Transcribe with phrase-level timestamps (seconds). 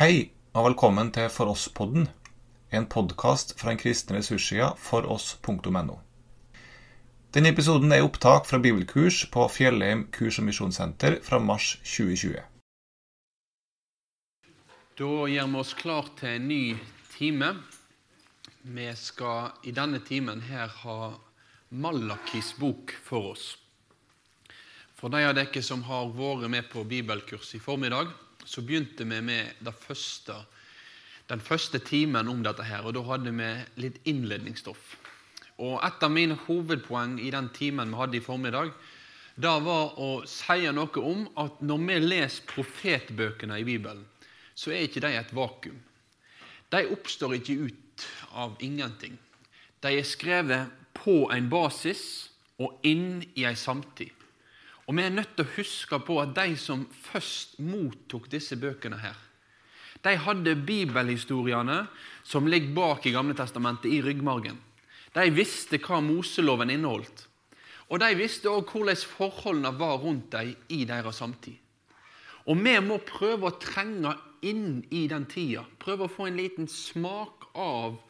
[0.00, 2.06] Hei, og velkommen til For oss-podden,
[2.72, 5.98] en podkast fra den kristne ressurssida foross.no.
[7.36, 12.40] Denne episoden er opptak fra bibelkurs på Fjellheim kurs- og misjonssenter fra mars 2020.
[15.02, 16.62] Da gjør vi oss klar til en ny
[17.18, 17.52] time.
[18.62, 20.96] Vi skal i denne timen her ha
[21.68, 23.52] Malakis bok for oss.
[24.96, 28.16] For de av dere som har vært med på bibelkurs i formiddag,
[28.50, 30.34] så begynte vi med første,
[31.30, 33.50] den første timen om dette her, og da hadde vi
[33.84, 34.96] litt innledningsstoff.
[35.60, 38.72] Og Et av mine hovedpoeng i den timen vi hadde i formiddag,
[39.36, 44.02] da var å si noe om at når vi leser profetbøkene i Bibelen,
[44.54, 45.78] så er ikke de et vakuum.
[46.70, 49.14] De oppstår ikke ut av ingenting.
[49.80, 52.02] De er skrevet på en basis
[52.60, 54.10] og inn i en samtid.
[54.90, 58.96] Og Vi er nødt til å huske på at de som først mottok disse bøkene,
[58.98, 59.14] her,
[60.02, 61.84] de hadde bibelhistoriene
[62.26, 64.58] som ligger bak i Gamle testamentet, i ryggmargen.
[65.14, 67.28] De visste hva Moseloven inneholdt.
[67.86, 71.54] Og de visste òg hvordan forholdene var rundt dem i deres samtid.
[72.50, 75.68] Og vi må prøve å trenge inn i den tida.
[75.78, 78.00] Prøve å få en liten smak av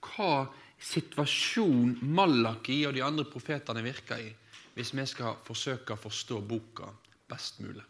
[0.00, 0.46] hva
[0.80, 4.30] situasjon Malaki og de andre profetene virker i
[4.74, 6.88] hvis vi skal forsøke å forstå boka
[7.28, 7.84] best mulig.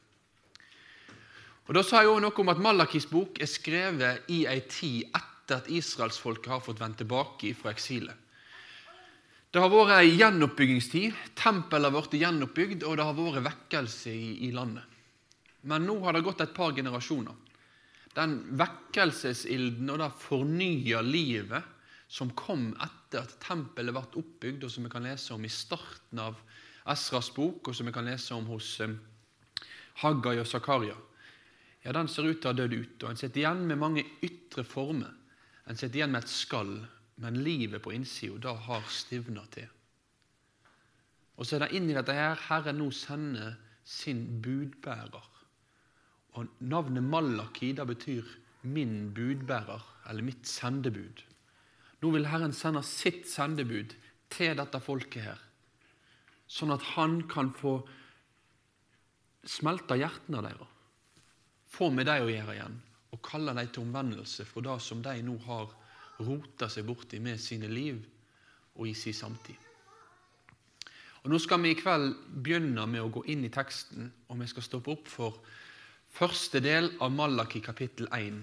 [1.69, 5.13] Og Da sa jeg også noe om at Malakis bok er skrevet i ei tid
[5.15, 8.17] etter at israelsfolket har fått vendt tilbake fra eksilet.
[9.53, 11.17] Det har vært ei gjenoppbyggingstid.
[11.37, 14.87] Tempelet har blitt gjenoppbygd, og det har vært vekkelse i, i landet.
[15.69, 17.37] Men nå har det gått et par generasjoner.
[18.17, 21.69] Den vekkelsesilden og det fornya livet
[22.13, 26.21] som kom etter at tempelet ble oppbygd, og som vi kan lese om i starten
[26.21, 26.41] av
[26.91, 28.95] Esras bok, og som vi kan lese om hos eh,
[30.03, 30.97] Haggai og Zakaria,
[31.83, 33.03] ja, den ser ut til å ha dødd ut.
[33.03, 35.11] og En sitter igjen med mange ytre former.
[35.67, 36.77] En sitter igjen med et skall,
[37.23, 39.67] men livet på innsida har stivna til.
[41.39, 45.29] Og så er det inn i dette her Herren nå sender sin budbærer.
[46.39, 48.23] Og Navnet Malaki det betyr
[48.63, 51.23] 'min budbærer', eller 'mitt sendebud'.
[52.01, 53.95] Nå vil Herren sende sitt sendebud
[54.31, 55.52] til dette folket her
[56.52, 57.79] sånn at han kan få
[59.48, 60.68] smelte hjertene deres,
[61.73, 62.74] få med dem å gjøre igjen,
[63.13, 65.73] og kalle dem til omvendelse fra det som de nå har
[66.23, 68.01] rota seg borti med sine liv
[68.77, 69.68] og i sin samtid.
[71.23, 74.48] Og Nå skal vi i kveld begynne med å gå inn i teksten, og vi
[74.51, 75.39] skal stoppe opp for
[76.12, 78.42] første del av Malaki kapittel 1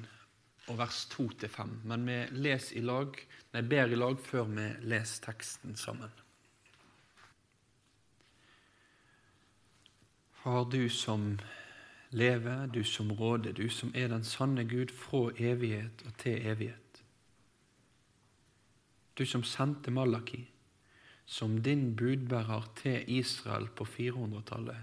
[0.71, 1.75] og vers 2-5.
[1.91, 3.19] Men vi leser i lag,
[3.53, 6.13] nei, ber i lag før vi leser teksten sammen.
[10.43, 11.39] Far, du som
[12.11, 17.03] lever, du som råder, du som er den sanne Gud fra evighet og til evighet.
[19.19, 20.45] Du som sendte Malaki
[21.25, 24.77] som din budbærer til Israel på 400-tallet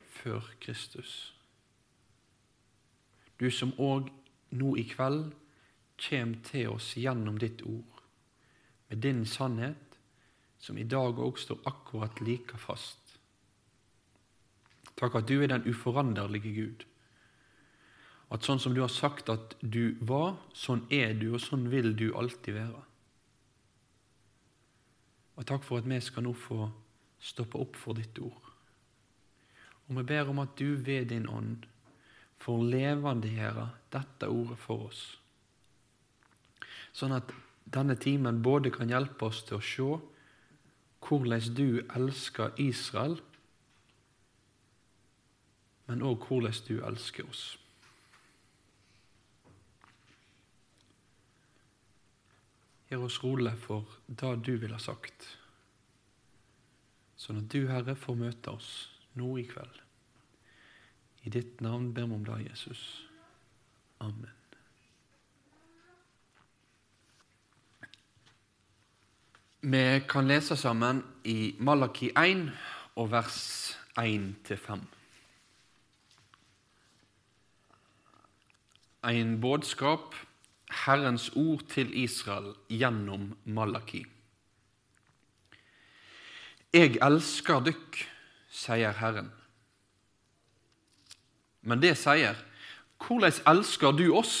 [0.00, 1.34] før Kristus.
[3.40, 4.10] Du som òg
[4.50, 5.30] nå i kveld
[6.02, 8.02] kommer til oss gjennom ditt ord,
[8.88, 10.00] med din sannhet,
[10.58, 13.05] som i dag òg står akkurat like fast
[14.96, 16.86] Takk at du er den uforanderlige Gud.
[18.32, 21.92] At sånn som du har sagt at du var, sånn er du, og sånn vil
[21.98, 22.82] du alltid være.
[25.36, 26.66] Og takk for at vi skal nå få
[27.22, 28.50] stoppe opp for ditt ord.
[29.86, 31.68] Og vi ber om at du ved din ånd
[32.42, 35.04] får levendegjøre dette ordet for oss,
[36.96, 37.30] sånn at
[37.72, 39.88] denne timen både kan hjelpe oss til å se
[41.06, 43.16] hvordan du elsker Israel,
[45.86, 47.44] men òg hvordan du elsker oss.
[52.90, 55.26] Gjør oss rolig for det du vil ha sagt,
[57.18, 58.70] sånn at du, Herre, får møte oss
[59.18, 59.82] nå i kveld.
[61.26, 62.82] I ditt navn ber vi om det, Jesus.
[63.98, 64.30] Amen.
[69.66, 72.44] Vi kan lese sammen i Malaki 1
[72.94, 73.40] og vers
[73.98, 74.95] 1-5.
[79.06, 80.14] En budskap,
[80.84, 84.02] Herrens ord til Israel gjennom Malaki.
[86.74, 88.00] Jeg elsker dykk,
[88.50, 89.30] sier Herren.
[91.62, 92.36] Men det sier,
[93.00, 94.34] hvordan elsker du oss?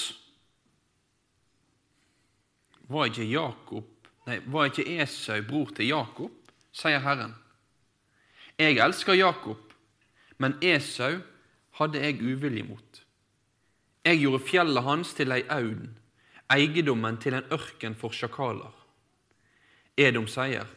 [2.90, 6.34] Var ikke, Jakob, nei, var ikke Esau bror til Jakob?
[6.76, 7.34] sier Herren.
[8.58, 9.72] Jeg elsker Jakob,
[10.38, 11.20] men Esau
[11.78, 13.02] hadde jeg uvilje mot.
[14.06, 15.96] Jeg gjorde fjellet hans til ei auden,
[16.54, 18.70] eiendommen til en ørken for sjakaler.
[19.98, 20.68] Edom sier,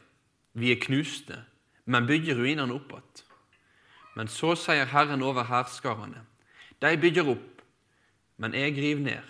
[0.57, 1.37] vi er knuste,
[1.85, 3.25] men bygger ruinene opp igjen.
[4.17, 6.23] Men så sier Herren over hærskarene,
[6.81, 7.61] de bygger opp,
[8.41, 9.29] men jeg river ned.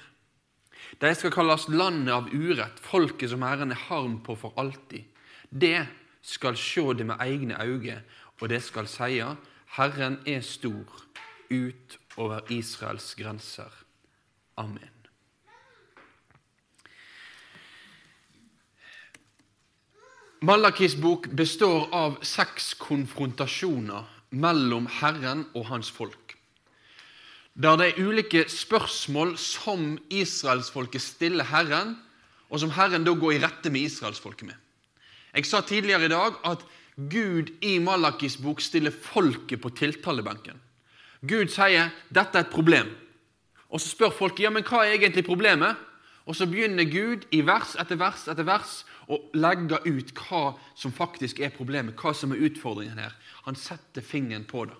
[1.03, 5.11] De skal kalles landet av urett, folket som Herren er harm på for alltid.
[5.51, 5.89] Det
[6.23, 7.99] skal sjå det med egne øyne,
[8.39, 9.27] og det skal seie,
[9.75, 11.03] Herren er stor
[11.51, 13.88] utover Israels grenser.
[14.59, 14.95] Amen.
[20.39, 26.35] Malakis bok består av seks konfrontasjoner mellom Herren og hans folk.
[27.59, 31.97] Der det er ulike spørsmål som israelsfolket stiller Herren,
[32.49, 34.55] og som Herren da går i rette med israelsfolket med.
[35.35, 36.63] Jeg sa tidligere i dag at
[36.95, 40.55] Gud i Malakis bok stiller folket på tiltalebenken.
[41.21, 42.95] Gud sier 'dette er et problem',
[43.69, 45.77] og så spør folk ja, men hva er egentlig problemet.
[46.29, 50.43] Og så begynner Gud i vers etter vers etter vers å legge ut hva
[50.77, 53.15] som faktisk er problemet, hva som er utfordringen her.
[53.47, 54.77] Han setter fingeren på det.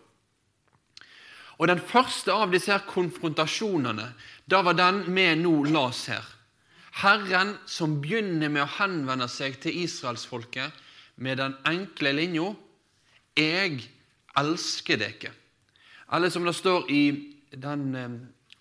[1.59, 4.11] Og Den første av disse her konfrontasjonene
[4.47, 6.23] da var den vi nå las her.
[7.01, 10.85] Herren som begynner med å henvende seg til israelsfolket
[11.17, 12.55] med den enkle linja
[13.35, 13.89] 'Jeg
[14.37, 15.33] elsker dere'.
[16.11, 18.09] Eller som det står i den eh,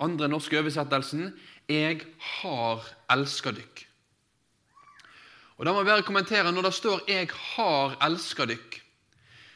[0.01, 1.33] andre norske oversettelsen
[1.69, 3.85] 'Jeg har elska dykk'.
[5.59, 8.83] Og da må jeg bare kommentere, Når det står 'Jeg har elska dykk',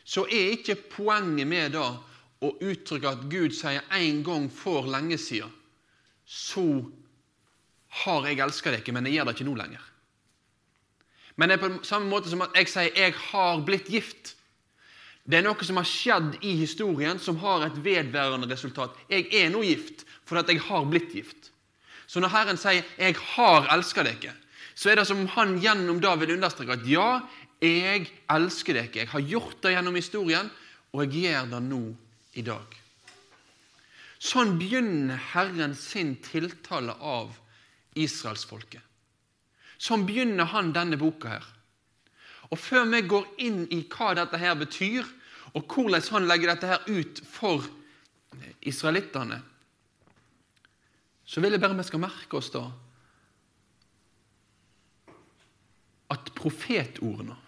[0.04, 1.98] så er ikke poenget med det
[2.42, 5.50] å uttrykke at Gud sier en gang for lenge siden
[6.26, 6.84] så
[7.88, 9.80] har jeg elska dere, men jeg gjør det ikke nå lenger.
[11.36, 14.34] Men det er på samme måte som at jeg sier 'jeg har blitt gift'.
[15.24, 18.90] Det er noe som har skjedd i historien, som har et vedværende resultat.
[19.08, 21.50] Jeg er nå gift fordi jeg har blitt gift.
[22.06, 24.34] Så når Herren sier 'jeg har elska dere',
[24.75, 27.20] så er det som om han gjennom da vil understreke at ja,
[27.61, 28.94] jeg elsker dere.
[28.94, 30.50] Jeg har gjort det gjennom historien,
[30.93, 31.82] og jeg gjør det nå
[32.34, 32.79] i dag.
[34.23, 37.34] Sånn begynner Herren sin tiltale av
[37.99, 38.82] israelsfolket.
[39.82, 41.46] Sånn begynner han denne boka her.
[42.50, 45.06] Og Før vi går inn i hva dette her betyr,
[45.55, 47.64] og hvordan han legger dette her ut for
[48.62, 49.40] israelittene,
[51.32, 52.67] så vil jeg bare vi skal merke oss da
[56.12, 57.38] at profetordene,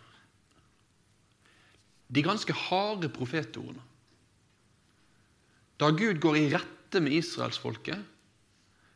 [2.08, 3.82] de ganske harde profetordene
[5.74, 7.98] Da Gud går i rette med israelsfolket,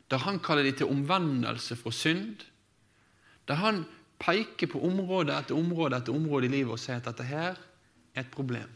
[0.08, 2.44] der han kaller de til omvendelse fra synd,
[3.50, 3.80] der han
[4.22, 7.58] peker på område etter område etter område i livet og sier at dette her
[8.14, 8.70] er et problem.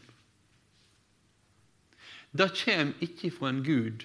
[2.35, 4.03] Det kommer ikke fra en Gud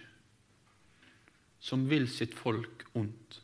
[1.61, 3.41] som vil sitt folk ondt.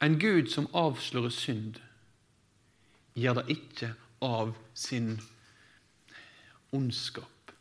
[0.00, 1.80] En Gud som avslører synd,
[3.14, 3.92] gjør det ikke
[4.24, 5.18] av sin
[6.72, 7.52] ondskap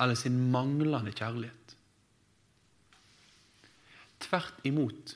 [0.00, 1.74] eller sin manglende kjærlighet.
[4.20, 5.14] Tvert imot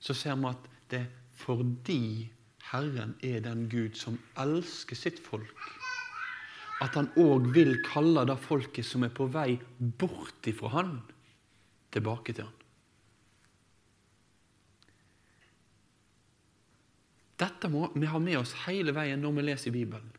[0.00, 1.08] så ser vi at det er
[1.40, 2.30] fordi
[2.70, 5.56] Herren er den Gud som elsker sitt folk,
[6.80, 10.94] at han òg vil kalle det folket som er på vei bort ifra han,
[11.92, 12.56] tilbake til han.
[17.40, 20.10] Dette må vi ha med oss hele veien når vi leser Bibelen.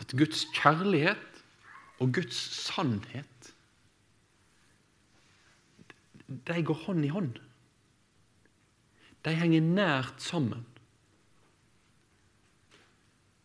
[0.00, 1.42] At Guds kjærlighet
[2.02, 3.50] og Guds sannhet
[6.26, 7.34] de går hånd i hånd.
[9.24, 10.64] De henger nært sammen.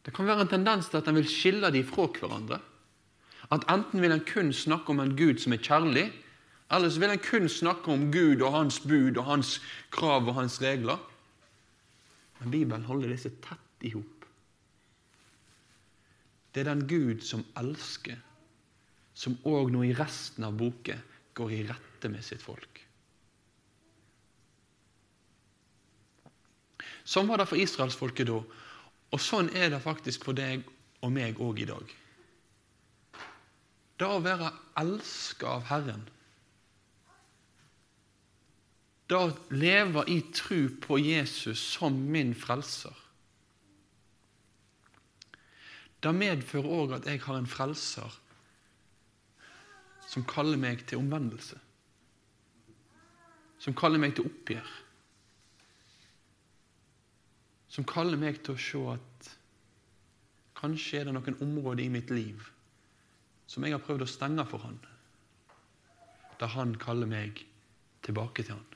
[0.05, 2.59] Det kan være en tendens til at en vil skille dem fra hverandre.
[3.51, 6.07] At enten vil en kun snakke om en Gud som er kjærlig,
[6.71, 9.57] eller så vil en kun snakke om Gud og hans bud og hans
[9.91, 10.99] krav og hans regler.
[12.39, 14.25] Men Bibelen holder disse tett i hop.
[16.53, 18.17] Det er den Gud som elsker,
[19.13, 21.01] som òg nå i resten av boken
[21.37, 22.85] går i rette med sitt folk.
[27.09, 28.39] Sånn var det for israelsfolket da,
[29.09, 30.65] og sånn er det faktisk for deg
[31.01, 31.91] og meg òg i dag.
[33.99, 36.07] Det å være elska av Herren
[39.09, 42.93] det å leve i tru på Jesus som min frelser,
[45.99, 48.19] det medfører òg at jeg har en frelser
[50.09, 51.57] som kaller meg til omvendelse.
[53.59, 54.69] Som kaller meg til oppgjør.
[57.69, 59.29] Som kaller meg til å se at
[60.59, 62.49] kanskje er det noen områder i mitt liv
[63.49, 64.75] som jeg har prøvd å stenge for han,
[66.37, 67.41] da han kaller meg
[68.05, 68.67] tilbake til han.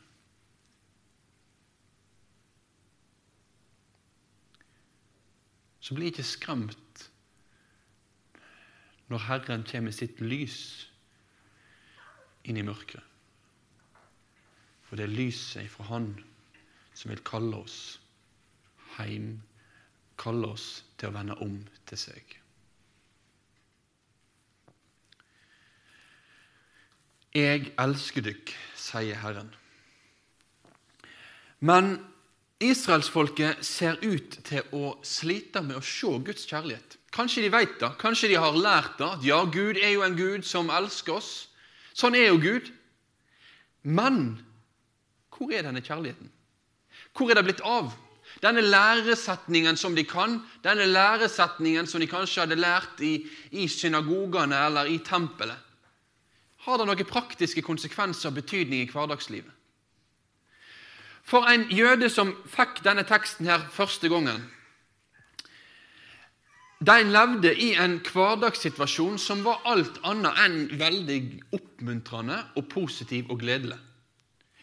[5.84, 7.08] Så bli ikke skremt
[9.12, 10.60] når Herren kommer med sitt lys
[12.48, 13.04] inn i mørket.
[14.88, 16.14] For det er lyset ifra Han
[16.94, 17.78] som vil kalle oss
[18.98, 19.42] hjem,
[20.20, 21.58] kaller oss til å vende om
[21.90, 22.40] til seg.
[27.34, 29.50] Jeg elsker dykk, sier Herren.
[31.66, 31.96] Men
[32.62, 37.00] israelsfolket ser ut til å slite med å se Guds kjærlighet.
[37.14, 39.10] Kanskje de vet det, kanskje de har lært det.
[39.18, 41.32] at Ja, Gud er jo en Gud som elsker oss.
[41.94, 42.70] Sånn er jo Gud.
[43.82, 44.38] Men
[45.34, 46.30] hvor er denne kjærligheten?
[47.14, 47.94] Hvor er det blitt av?
[48.44, 53.16] Denne læresetningen som de kan, denne læresetningen som de kanskje hadde lært i,
[53.56, 55.60] i synagogene eller i tempelet,
[56.64, 59.52] har det noen praktiske konsekvenser og betydning i hverdagslivet?
[61.24, 64.42] For en jøde som fikk denne teksten her første gangen
[66.84, 71.20] De levde i en hverdagssituasjon som var alt annet enn veldig
[71.56, 73.78] oppmuntrende og positiv og gledelig.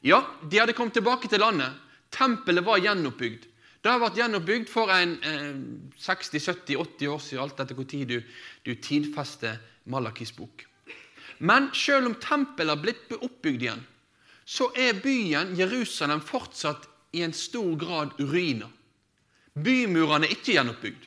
[0.05, 1.73] Ja, de hadde kommet tilbake til landet.
[2.13, 3.47] Tempelet var gjenoppbygd.
[3.81, 5.61] Det har vært gjenoppbygd for en eh,
[5.97, 8.19] 60-70-80 år siden, alt etter tid du,
[8.67, 9.57] du tidfester
[9.89, 10.67] Malakis bok.
[11.41, 13.87] Men selv om tempelet har blitt oppbygd igjen,
[14.45, 18.69] så er byen Jerusalem fortsatt i en stor grad ruiner.
[19.57, 21.07] Bymurene er ikke gjenoppbygd.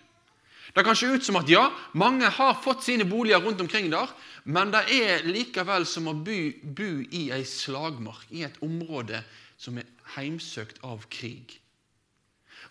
[0.73, 4.09] Det kan se ut som at ja, mange har fått sine boliger rundt omkring der,
[4.49, 9.21] men det er likevel som å bo, bo i ei slagmark, i et område
[9.61, 11.59] som er heimsøkt av krig.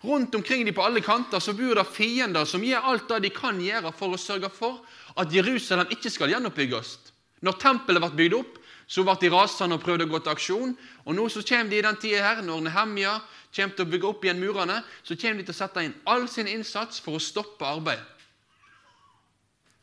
[0.03, 3.29] Rundt omkring de på alle kanter så bor det fiender som gjør alt det de
[3.31, 4.81] kan gjøre for å sørge for
[5.19, 6.97] at Jerusalem ikke skal gjenoppbygges.
[7.43, 10.73] Når tempelet ble bygd opp, så ble de rasende og prøvde å gå til aksjon.
[11.07, 13.15] Og nå så kommer de i den tida her, når Nehemja
[13.55, 16.27] kommer til å bygge opp igjen murene, så kommer de til å sette inn all
[16.31, 18.09] sin innsats for å stoppe arbeidet.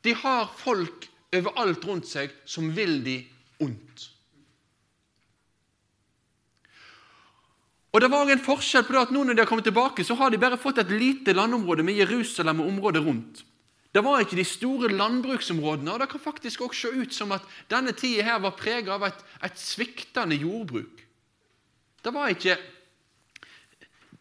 [0.04, 3.18] De har folk overalt rundt seg som vil de
[3.60, 4.08] ondt.
[7.90, 10.14] Og Det var en forskjell på det at nå når de har kommet tilbake, så
[10.14, 13.42] har de bare fått et lite landområde med Jerusalem og området rundt.
[13.90, 17.46] Det var ikke de store landbruksområdene, og det kan faktisk også se ut som at
[17.70, 21.02] denne tida her var preget av et, et sviktende jordbruk.
[22.00, 22.54] Det var, ikke,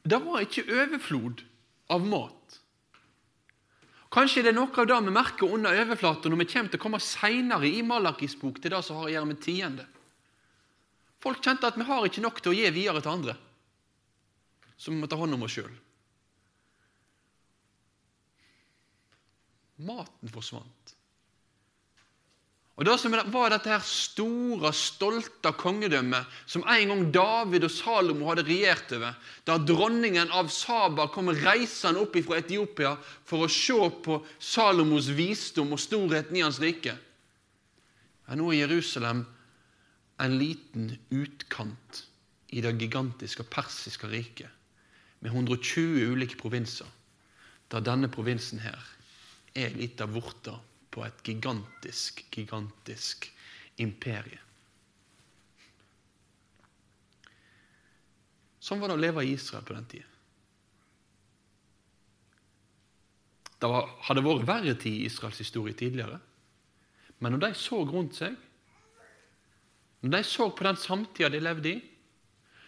[0.02, 1.46] det var ikke overflod
[1.94, 2.58] av mat.
[4.10, 6.86] Kanskje det er noe av det vi merker under overflaten når vi kommer til å
[6.88, 9.86] komme seinere i Malakis bok til det som har å gjøre med tiende.
[11.22, 13.38] Folk kjente at vi har ikke nok til å gi videre til andre,
[14.80, 15.74] så vi må ta hånd om oss sjøl.
[19.84, 20.96] Maten forsvant.
[22.80, 28.30] Og Det som var dette her store, stolte kongedømmet som en gang David og Salomo
[28.30, 32.94] hadde regjert over, da dronningen av Saba kom reisende opp fra Etiopia
[33.28, 36.96] for å se på Salomos visdom og storheten i hans rike.
[38.32, 39.26] Er nå i Jerusalem
[40.24, 42.06] en liten utkant
[42.56, 44.59] i det gigantiske persiske riket
[45.20, 46.88] med 120 ulike provinser,
[47.72, 48.80] der denne provinsen her
[49.58, 50.56] er litt av vorta
[50.90, 53.28] på et gigantisk, gigantisk
[53.82, 54.40] imperie.
[58.60, 60.08] Sånn var det å leve i Israel på den tida.
[63.60, 66.20] Det var, hadde vært verre tid i Israels historie tidligere.
[67.20, 68.36] Men når de så rundt seg,
[70.00, 71.80] når de så på den samtida de levde i,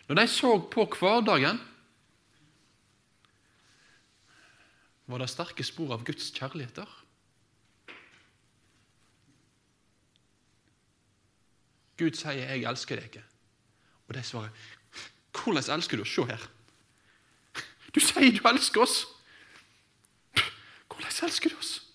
[0.10, 1.62] når de så på hverdagen,
[5.12, 6.92] var det sterke spor av Guds kjærlighet der.
[11.98, 13.24] Gud sier 'Jeg elsker deg ikke'.
[14.08, 14.50] Og de svarer
[15.34, 16.50] 'Hvordan elsker du oss?' Se her.
[17.96, 19.06] Du sier du elsker oss.
[20.88, 21.88] Hvordan elsker du oss?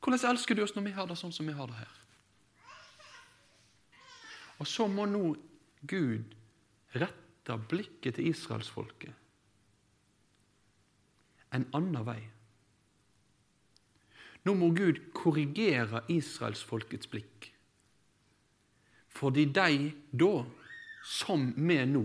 [0.00, 1.98] Hvordan elsker du oss når vi har det sånn som vi har det her?
[4.58, 5.36] Og så må nå
[5.86, 6.34] Gud
[6.94, 9.21] rette blikket til israelsfolket
[11.52, 12.20] en annen vei.
[14.42, 17.52] Nå må Gud korrigere israelsfolkets blikk.
[19.12, 20.32] Fordi de da,
[21.04, 22.04] som vi nå,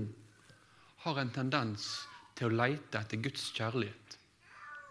[1.06, 1.88] har en tendens
[2.38, 4.18] til å leite etter Guds kjærlighet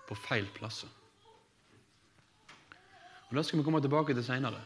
[0.09, 0.91] på feil plasser.
[3.29, 4.63] Og Det skal vi komme tilbake til seinere.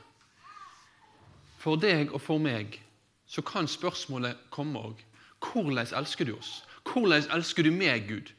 [1.61, 2.79] For deg og for meg
[3.29, 5.01] så kan spørsmålet komme òg.
[5.41, 6.63] Hvordan elsker du oss?
[6.85, 8.33] Hvordan elsker du meg, Gud?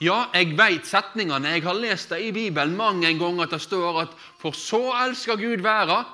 [0.00, 1.54] Ja, jeg veit setningene.
[1.56, 5.36] Jeg har lest det i Bibelen mange ganger at det står at 'for så elsker
[5.36, 6.04] Gud verda'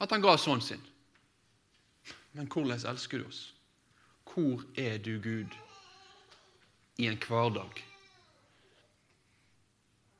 [0.00, 0.82] at han ga sønnen sin.
[2.32, 3.54] Men hvordan elsker du oss?
[4.24, 5.54] Hvor er du, Gud,
[6.98, 7.84] i en hverdag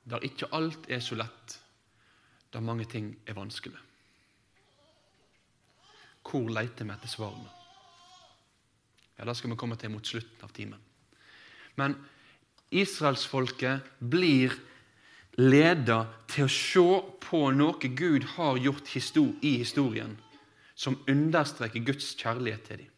[0.08, 1.60] der ikke alt er så lett,
[2.52, 3.78] der mange ting er vanskelig?
[6.22, 7.50] Hvor leter vi etter svarene?
[9.18, 10.80] Ja, Det skal vi komme til mot slutten av timen.
[11.76, 11.96] Men
[12.70, 14.54] israelsfolket blir
[15.38, 16.86] leda til å se
[17.22, 18.94] på noe Gud har gjort
[19.42, 20.16] i historien,
[20.74, 22.94] som understreker Guds kjærlighet til dem.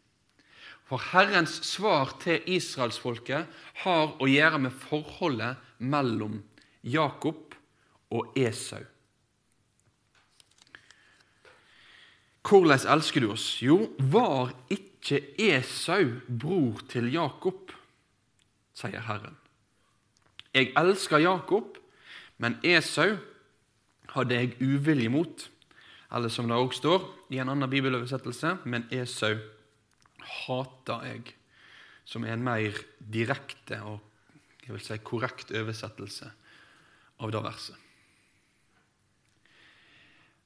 [0.90, 3.46] For Herrens svar til israelsfolket
[3.84, 6.40] har å gjøre med forholdet mellom
[6.82, 7.54] Jakob
[8.10, 8.82] og Esau.
[12.42, 13.60] Hvordan elsker du oss?
[13.62, 17.70] Jo, var ikke Esau bror til Jakob,
[18.74, 19.36] sier Herren.
[20.54, 21.78] Jeg elsker Jakob,
[22.42, 23.14] men Esau
[24.14, 25.46] hadde jeg uvilje mot.
[26.10, 29.36] Eller som det også står i en annen bibeløversettelse, men Esau
[30.20, 31.34] hater jeg,
[32.04, 34.00] som er en mer direkte og
[34.70, 36.28] jeg vil si korrekt oversettelse
[37.20, 37.74] av det verset.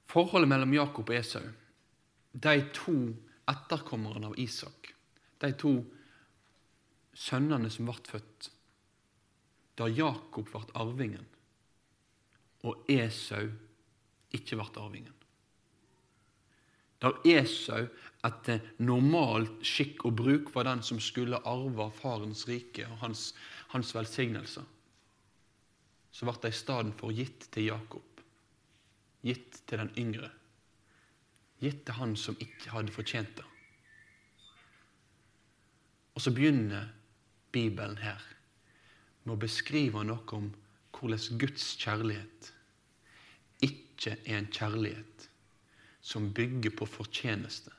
[0.09, 1.45] Forholdet mellom Jakob og Esau,
[2.33, 2.97] de to
[3.51, 4.95] etterkommerne av Isak,
[5.45, 5.75] de to
[7.15, 8.49] sønnene som ble født
[9.79, 11.27] da Jakob ble arvingen,
[12.65, 13.49] og Esau
[14.35, 15.15] ikke ble arvingen.
[17.03, 17.83] Da Esau
[18.25, 23.27] etter normal skikk og bruk var den som skulle arve farens rike og hans,
[23.75, 24.65] hans velsignelser,
[26.15, 28.23] så ble stedet for gitt til Jakob,
[29.27, 30.31] gitt til den yngre,
[31.61, 33.49] gitt til han som ikke hadde fortjent det.
[36.15, 36.93] Og så begynner
[37.53, 38.23] Bibelen her
[39.25, 40.51] med å beskrive noe om
[40.95, 42.51] hvordan Guds kjærlighet
[43.65, 45.29] ikke er en kjærlighet
[46.05, 47.73] som bygger på fortjeneste,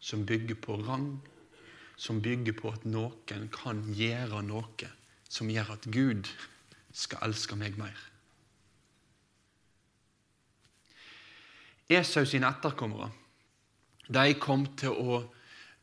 [0.00, 1.10] som bygger på rang,
[1.96, 4.90] som bygger på at noen kan gjøre noe
[5.28, 6.30] som gjør at Gud
[6.94, 7.96] skal elske meg mer.
[11.88, 13.10] Esau sine etterkommere
[14.08, 15.18] de kom til å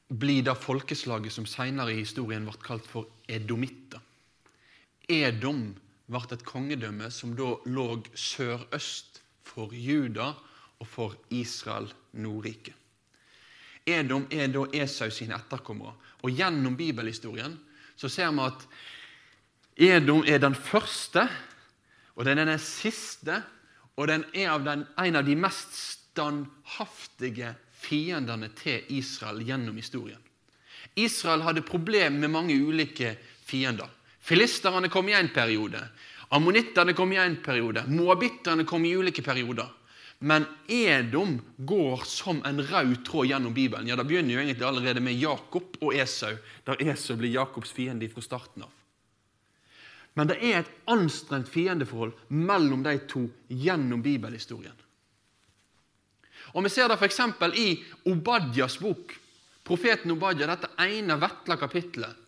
[0.09, 4.01] bli det folkeslaget som senere i historien ble kalt for edomitter.
[5.09, 5.73] Edom
[6.05, 10.33] ble et kongedømme som da lå sørøst for Juda
[10.81, 12.73] og for Israel, Nordrike.
[13.85, 15.93] Edom er da Esau sine etterkommere.
[16.25, 17.53] Og Gjennom bibelhistorien
[17.95, 18.65] så ser vi at
[19.75, 21.27] Edom er den første,
[22.15, 23.41] og den er den siste,
[23.95, 30.21] og den er av den, en av de mest standhaftige fiendene til Israel gjennom historien.
[30.95, 33.15] Israel hadde problemer med mange ulike
[33.45, 33.89] fiender.
[34.25, 35.79] Filisterne kom i en periode.
[36.33, 37.83] Ammonittene kom i en periode.
[37.87, 39.67] Moabitterne kom i ulike perioder.
[40.19, 43.87] Men Edom går som en rød tråd gjennom Bibelen.
[43.87, 48.09] Ja, Det begynner jo egentlig allerede med Jakob og Esau, der Esau blir Jakobs fiende
[48.09, 48.73] fra starten av.
[50.15, 54.73] Men det er et anstrengt fiendeforhold mellom de to gjennom bibelhistorien.
[56.55, 57.19] Og Vi ser det f.eks.
[57.59, 59.13] i Obadjas bok,
[59.63, 62.24] profeten Obadja, dette ene vetle kapittelet.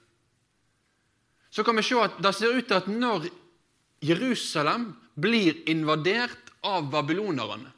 [1.58, 3.24] Så kan vi se at det ser ut til at når
[4.06, 7.72] Jerusalem blir invadert av babylonerne,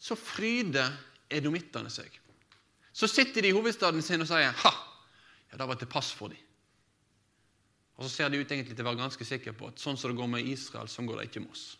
[0.00, 0.94] så fryder
[1.28, 2.08] edomittene seg.
[2.96, 4.72] Så sitter de i hovedstaden sin og sier 'ha,
[5.52, 6.46] ja, det var til pass for dem'.
[7.98, 10.10] Og så ser de ut egentlig til å være ganske sikre på at sånn som
[10.10, 11.76] det går med Israel, sånn går det ikke med oss.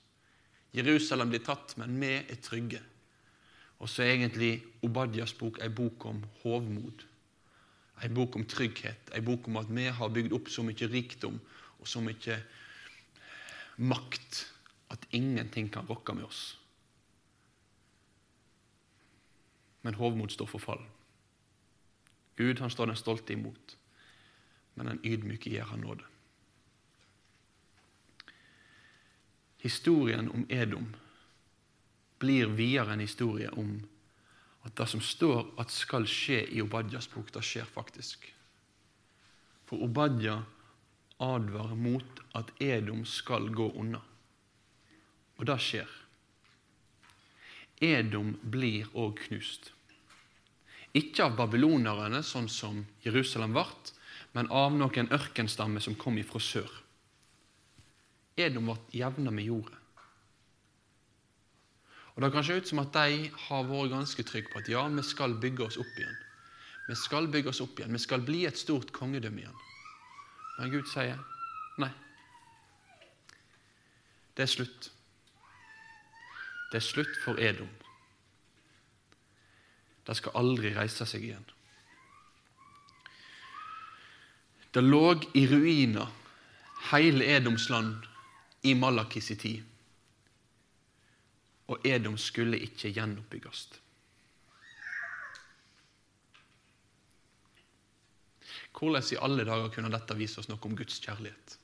[0.75, 2.83] Jerusalem blir tatt, men vi er trygge.
[3.79, 7.10] Og så er egentlig Obadias bok ei bok om hovmod.
[8.01, 9.11] Ei bok om trygghet.
[9.15, 11.37] Ei bok om at vi har bygd opp så mye rikdom
[11.81, 12.39] og så mye
[13.81, 14.47] makt
[14.93, 16.57] at ingenting kan rokke med oss.
[19.83, 20.83] Men hovmod står for fall.
[22.37, 23.77] Gud han står den stolte imot,
[24.75, 26.05] men den ydmyke gir han nåde.
[29.61, 30.95] Historien om Edom
[32.21, 33.75] blir videre en historie om
[34.67, 38.27] at det som står at skal skje i Obadjas bok, det skjer faktisk.
[39.69, 40.43] For Obadja
[41.21, 44.01] advarer mot at Edom skal gå unna.
[45.41, 45.89] Og det skjer.
[47.81, 49.71] Edom blir òg knust.
[50.93, 53.65] Ikke av babylonerne, sånn som Jerusalem ble,
[54.37, 56.71] men av noen ørkenstammer som kom ifra sør.
[58.37, 59.80] Edom ble jevna med jorda.
[62.21, 64.83] Og Det kan se ut som at de har vært ganske trygge på at ja,
[64.93, 66.19] vi skal bygge oss opp igjen.
[66.91, 67.95] Vi skal bygge oss opp igjen.
[67.97, 69.63] Vi skal bli et stort kongedømme igjen.
[70.59, 71.17] Men Gud sier
[71.81, 71.89] nei.
[74.37, 74.91] Det er slutt.
[76.69, 77.73] Det er slutt for Edom.
[80.05, 81.49] De skal aldri reise seg igjen.
[84.77, 85.07] Det lå
[85.41, 86.13] i ruiner
[86.93, 88.05] hele Edoms land
[88.61, 89.65] i Malakis tid.
[91.71, 93.69] Og Edom skulle ikke gjenoppbygges.
[98.81, 101.57] Hvordan i alle dager kunne dette vise oss noe om Guds kjærlighet?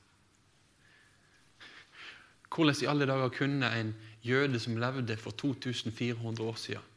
[2.52, 3.94] Hvordan i alle dager kunne en
[4.26, 6.92] jøde som levde for 2400 år siden,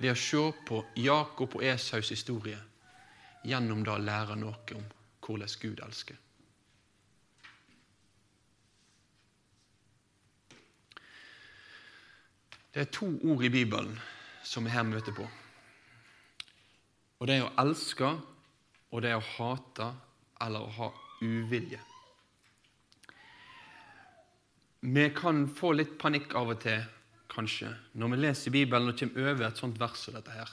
[0.00, 2.58] ved å se på Jakob og Esaus historie,
[3.44, 4.86] gjennom det lære noe om
[5.26, 6.16] hvordan Gud elsker?
[12.70, 13.96] Det er to ord i Bibelen
[14.46, 15.26] som vi her møter på.
[17.20, 18.14] Og Det er å elske,
[18.90, 19.90] og det er å hate
[20.40, 20.88] eller å ha
[21.20, 21.80] uvilje.
[24.80, 26.80] Vi kan få litt panikk av og til,
[27.30, 27.68] kanskje,
[28.00, 30.48] når vi leser Bibelen og kommer over et sånt vers som dette her.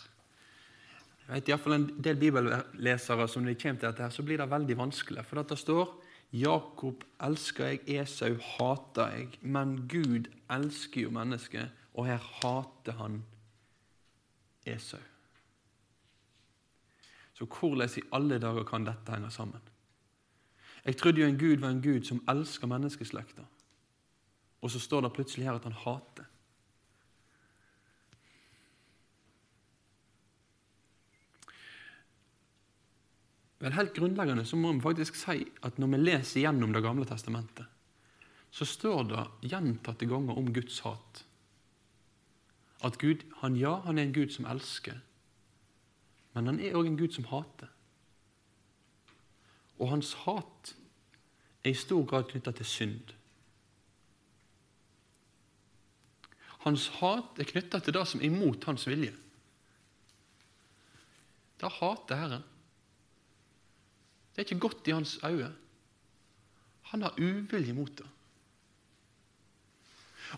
[1.27, 4.51] Jeg vet Iallfall en del bibellesere som de kommer til dette, her, så blir det
[4.51, 5.23] veldig vanskelig.
[5.27, 5.95] For dette står
[6.36, 9.39] Jakob elsker jeg, Esau hater jeg.
[9.41, 13.23] Men Gud elsker jo mennesket, og her hater han
[14.67, 15.01] Esau.
[17.33, 19.62] Så hvordan i alle dager kan dette henge sammen?
[20.86, 23.43] Jeg trodde jo en Gud var en Gud som elsker menneskeslekta.
[24.62, 26.25] Og så står det plutselig her at han hater.
[33.60, 37.05] Vel, Helt grunnleggende så må vi faktisk si at når vi leser gjennom Det gamle
[37.05, 37.65] testamentet,
[38.51, 41.27] så står det gjentatte ganger om Guds hat.
[42.84, 45.00] At Gud, han, ja, han er en Gud som elsker,
[46.34, 47.72] men han er òg en Gud som hater.
[49.82, 50.74] Og hans hat
[51.63, 53.13] er i stor grad knytta til synd.
[56.66, 59.13] Hans hat er knytta til det som er imot hans vilje.
[61.58, 62.46] Det hater Herren.
[64.36, 65.56] Det er ikke godt i hans øyne.
[66.92, 68.06] Han har uvilje mot det.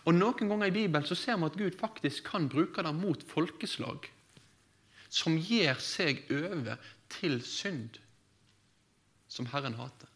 [0.05, 3.23] Og Noen ganger i Bibelen så ser vi at Gud faktisk kan bruke det mot
[3.29, 4.09] folkeslag
[5.09, 6.77] som gir seg over
[7.09, 7.97] til synd,
[9.29, 10.07] som Herren hater.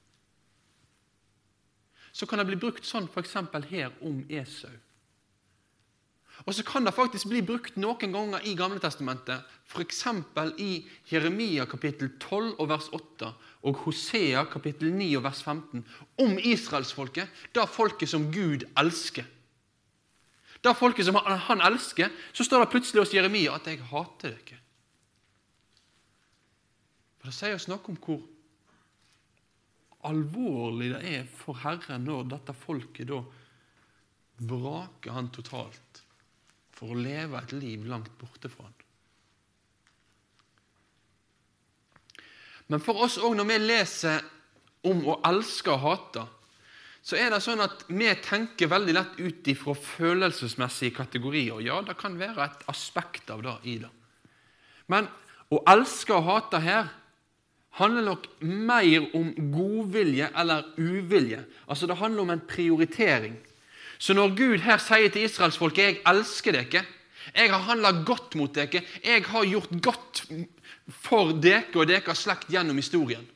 [2.14, 3.34] Så kan det bli brukt sånn f.eks.
[3.72, 4.74] her om Esau.
[6.46, 10.04] Og så kan det faktisk bli brukt noen ganger i Gamle Testamentet, f.eks.
[10.62, 10.72] i
[11.10, 13.30] Jeremia kapittel 12 og vers 8
[13.64, 15.86] og Hosea kapittel 9 og vers 15,
[16.26, 19.26] om israelsfolket, det folket som Gud elsker.
[20.64, 24.60] Det folket som han elsker, så står det plutselig hos Jeremia at 'jeg hater dere'.
[27.20, 28.22] For Det sier oss noe om hvor
[30.04, 33.22] alvorlig det er for Herren når dette folket da
[34.44, 36.04] vraker han totalt
[36.72, 38.74] for å leve et liv langt borte fra han.
[42.68, 44.24] Men for oss òg, når vi leser
[44.90, 46.26] om å elske og hate,
[47.04, 51.60] så er det sånn at vi tenker veldig lett ut ifra følelsesmessige kategorier.
[51.66, 53.92] Ja, det kan være et aspekt av det i det.
[54.88, 55.10] Men
[55.52, 56.88] å elske og hate her
[57.76, 61.44] handler nok mer om godvilje eller uvilje.
[61.68, 63.36] Altså Det handler om en prioritering.
[64.00, 66.86] Så når Gud her sier til israelsfolket 'Jeg elsker dere',
[67.36, 70.26] 'Jeg har handla godt mot dere', 'Jeg har gjort godt
[70.88, 73.28] for dere og deres slekt gjennom historien',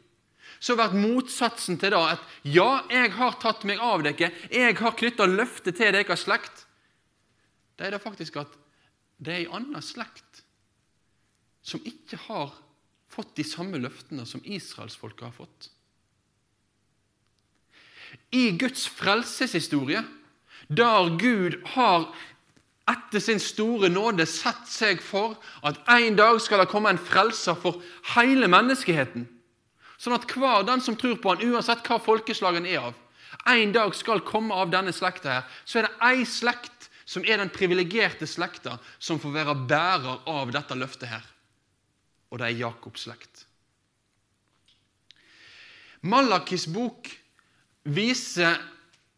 [0.60, 4.92] så blir motsatsen til det at 'Ja, jeg har tatt meg av dere', 'Jeg har
[4.92, 6.66] knytta løftet til deres slekt',
[7.78, 8.48] det er det faktisk at
[9.20, 10.44] det er ei anna slekt
[11.62, 12.54] som ikke har
[13.08, 15.70] fått de samme løftene som israelsfolket har fått.
[18.32, 20.04] I Guds frelseshistorie
[20.68, 22.10] der Gud har
[22.88, 25.36] etter sin store nåde sett seg for
[25.68, 27.82] at en dag skal det komme en frelser for
[28.16, 29.28] hele menneskeheten.
[29.98, 32.98] Sånn at hver den som tror på han, uansett hva folkeslagen er av,
[33.48, 37.40] en dag skal komme av denne slekta her, så er det ei slekt som er
[37.40, 41.28] den privilegerte slekta, som får være bærer av dette løftet her.
[42.30, 43.46] Og det er Jakobs slekt.
[46.04, 47.10] Malakis bok
[47.88, 48.60] viser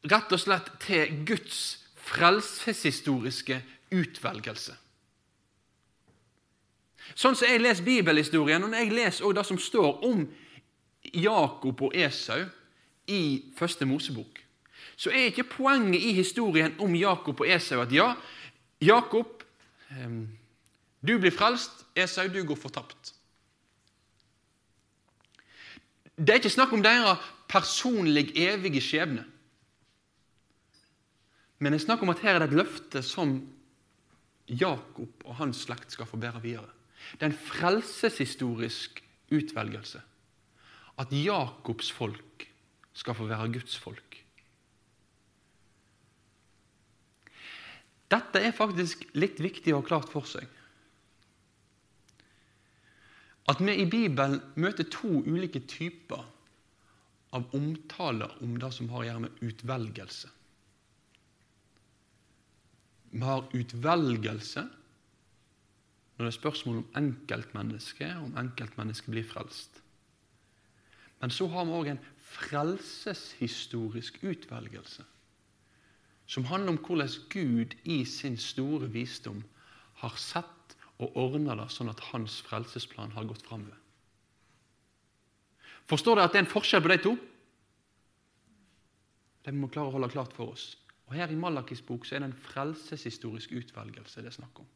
[0.09, 3.57] rett og slett til Guds frelseshistoriske
[3.91, 4.75] utvelgelse.
[7.17, 10.23] Sånn som jeg leser bibelhistorien, og når jeg leser det som står om
[11.13, 12.43] Jakob og Esau
[13.07, 14.39] i første Mosebok,
[14.99, 18.13] så er ikke poenget i historien om Jakob og Esau at ja,
[18.81, 19.43] Jakob,
[21.01, 23.13] du blir frelst, Esau, du går fortapt.
[26.19, 29.23] Det er ikke snakk om deres personlig, evige skjebne.
[31.59, 33.39] Men det er snakk om at her er det et løfte som
[34.49, 36.69] Jakob og hans slekt skal få bære videre.
[37.13, 40.01] Det er en frelseshistorisk utvelgelse.
[40.99, 42.47] At Jakobs folk
[42.93, 44.17] skal få være Guds folk.
[48.09, 50.47] Dette er faktisk litt viktig å ha klart for seg.
[53.49, 56.25] At vi i Bibelen møter to ulike typer
[57.37, 60.29] av omtaler om det som har å gjøre med utvelgelse.
[63.09, 64.65] Vi har utvelgelse
[66.19, 69.78] når det er spørsmål om enkeltmennesket, om enkeltmennesket blir frelst.
[71.19, 75.03] Men så har vi òg en frelseshistorisk utvelgelse
[76.29, 79.41] som handler om hvordan Gud i sin store visdom
[80.03, 83.77] har sett og ordna det sånn at hans frelsesplan har gått framover.
[85.89, 87.15] Forstår dere at det er en forskjell på de to?
[89.41, 90.75] Det må vi klare å holde klart for oss.
[91.09, 94.67] Og Her i Malakis bok så er det en frelseshistorisk utvelgelse det er snakk om.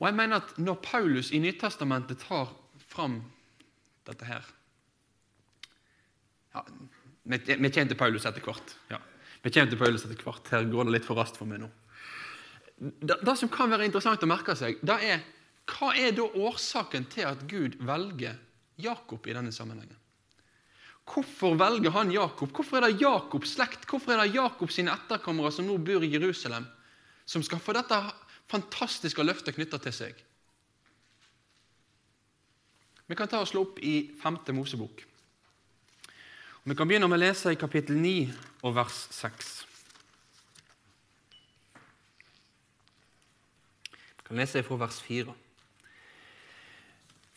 [0.00, 2.54] Og jeg mener at Når Paulus i Nytestamentet tar
[2.90, 3.20] fram
[4.08, 4.46] dette her
[6.54, 6.64] ja,
[7.24, 8.74] Vi kommer til Paulus etter hvert.
[8.90, 8.98] Ja,
[9.44, 10.48] vi kommer til Paulus etter hvert.
[10.50, 11.68] Her går det litt for raskt for meg nå.
[12.80, 15.20] Det, det, som kan være interessant å merke seg, det er
[15.70, 18.38] hva er da årsaken til at Gud velger
[18.80, 19.98] Jakob i denne sammenhengen?
[21.10, 22.50] Hvorfor velger han Jakob?
[22.54, 26.66] Hvorfor er det Jakobs slekt, hvorfor er det Jakobs etterkommere som nå bor i Jerusalem,
[27.28, 27.98] som skal få dette
[28.50, 30.26] fantastiske løfter knytta til seg?
[33.10, 34.42] Vi kan ta og slå opp i 5.
[34.54, 35.02] Mosebok.
[36.62, 38.28] Vi kan begynne med å lese i kapittel 9
[38.68, 39.48] og vers 6.
[44.20, 45.34] Vi kan lese fra vers 4.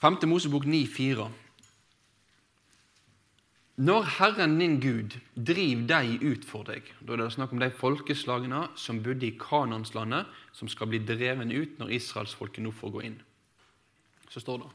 [0.04, 0.20] 5.
[0.30, 1.30] Mosebok 9, 4.
[3.82, 7.72] Når Herren din Gud driver deg ut for deg Da er det snakk om de
[7.74, 13.06] folkeslagene som bodde i Kananslandet, som skal bli dreven ut når israelsfolket nå får gå
[13.10, 13.16] inn.
[14.30, 14.70] Så står det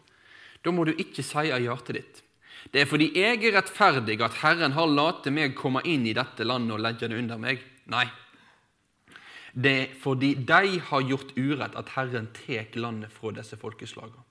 [0.66, 2.24] Da må du ikke si av hjertet ditt
[2.72, 6.44] det er fordi jeg er rettferdig at Herren har latt meg komme inn i dette
[6.44, 7.62] landet og legge det under meg.
[7.88, 8.04] Nei.
[9.54, 14.27] Det er fordi de har gjort urett at Herren tek landet fra disse folkeslagene.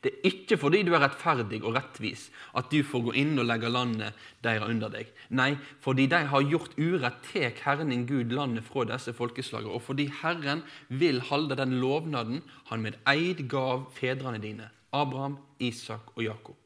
[0.00, 3.44] Det er ikke fordi du er rettferdig og rettvis at du får gå inn og
[3.50, 5.10] legge landet deres under deg.
[5.36, 5.50] Nei,
[5.84, 10.08] fordi de har gjort urett, tek Herren din Gud landet fra disse folkeslagene, og fordi
[10.22, 12.40] Herren vil holde den lovnaden
[12.72, 16.56] han med eid gav fedrene dine, Abraham, Isak og Jakob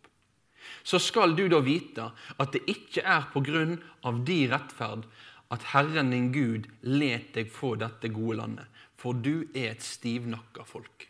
[0.85, 5.07] så skal du da vite at det ikke er på grunn av din rettferd
[5.55, 10.65] at Herren din Gud let deg få dette gode landet, for du er et stivnakka
[10.67, 11.09] folk.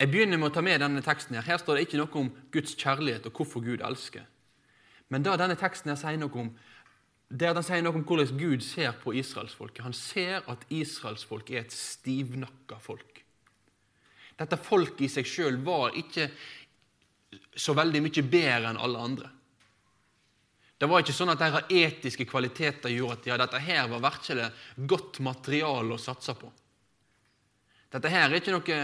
[0.00, 1.36] Jeg begynner med å ta med denne teksten.
[1.38, 4.24] Her Her står det ikke noe om Guds kjærlighet og hvorfor Gud elsker.
[5.08, 6.54] Men da denne teksten her sier noe om
[7.34, 9.82] der den sier noe om hvordan Gud ser på israelsfolket.
[9.86, 13.22] Han ser at israelsfolket er et stivnakka folk.
[14.38, 16.28] Dette folket i seg sjøl var ikke
[17.58, 19.30] så veldig mye bedre enn alle andre.
[20.78, 24.50] Det var ikke sånn at deres etiske kvaliteter gjorde at ja, dette her var virkelig
[24.90, 26.50] godt materiale å satse på.
[27.94, 28.78] Dette her er ikke noe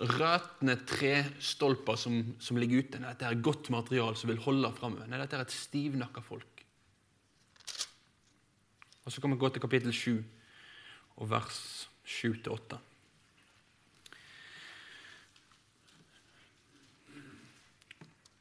[0.00, 3.00] røtende trestolper som, som ligger ute.
[3.00, 5.08] Nei, Dette er godt materiale som vil holde framover.
[5.10, 6.64] Nei, dette er et stivnakka folk.
[9.04, 10.22] Og Så kan vi gå til kapittel 7
[11.20, 12.78] og vers 7-8.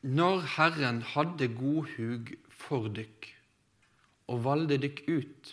[0.09, 3.27] Når Herren hadde god hug for dykk
[4.31, 5.49] og valgte dykk ut,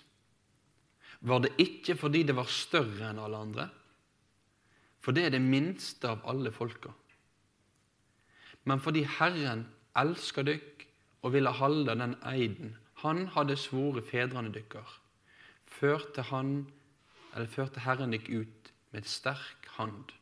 [1.27, 3.67] var det ikke fordi det var større enn alle andre,
[5.07, 6.91] for det er det minste av alle folka,
[8.67, 10.83] men fordi Herren elsker dykk
[11.23, 14.89] og ville holde den eiden han hadde svoret fedrene dykkar,
[15.71, 16.65] førte, han,
[17.53, 20.15] førte Herren dykk ut med sterk hand.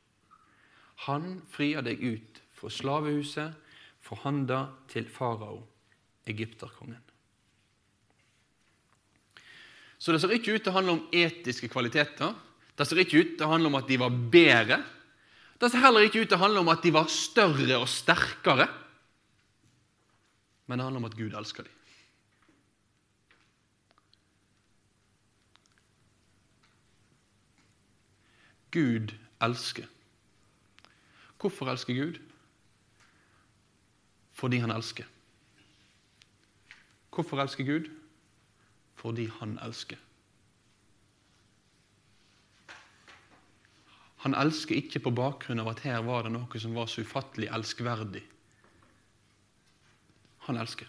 [1.07, 3.55] Han frier deg ut fra slavehuset
[4.05, 5.63] forhandla til farao,
[6.29, 7.01] egypterkongen.
[9.99, 12.35] Så det ser ikke ut til å handle om etiske kvaliteter.
[12.79, 14.81] Det ser ikke ut til å handle om at de var bedre.
[15.61, 18.67] Det ser heller ikke ut til å handle om at de var større og sterkere.
[20.67, 21.81] Men det handler om at Gud elsker dem.
[28.75, 29.87] Gud elsker.
[31.39, 32.19] Hvorfor elsker Gud?
[34.35, 35.07] Fordi han elsker.
[37.15, 37.91] Hvorfor elsker Gud?
[38.99, 40.01] Fordi han elsker.
[44.25, 47.51] Han elsker ikke på bakgrunn av at her var det noe som var så ufattelig
[47.53, 48.23] elskverdig.
[50.49, 50.89] Han elsker.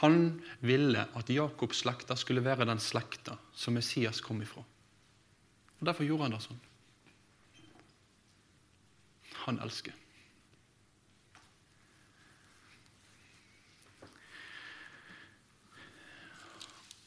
[0.00, 4.64] Han ville at Jakobs slekta skulle være den slekta som Messias kom ifra.
[5.78, 6.58] Og Derfor gjorde han det sånn.
[9.46, 9.94] Han elsker.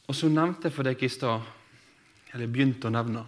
[0.10, 1.44] Og så nevnte jeg for dere i stad,
[2.34, 3.26] eller begynte å nevne,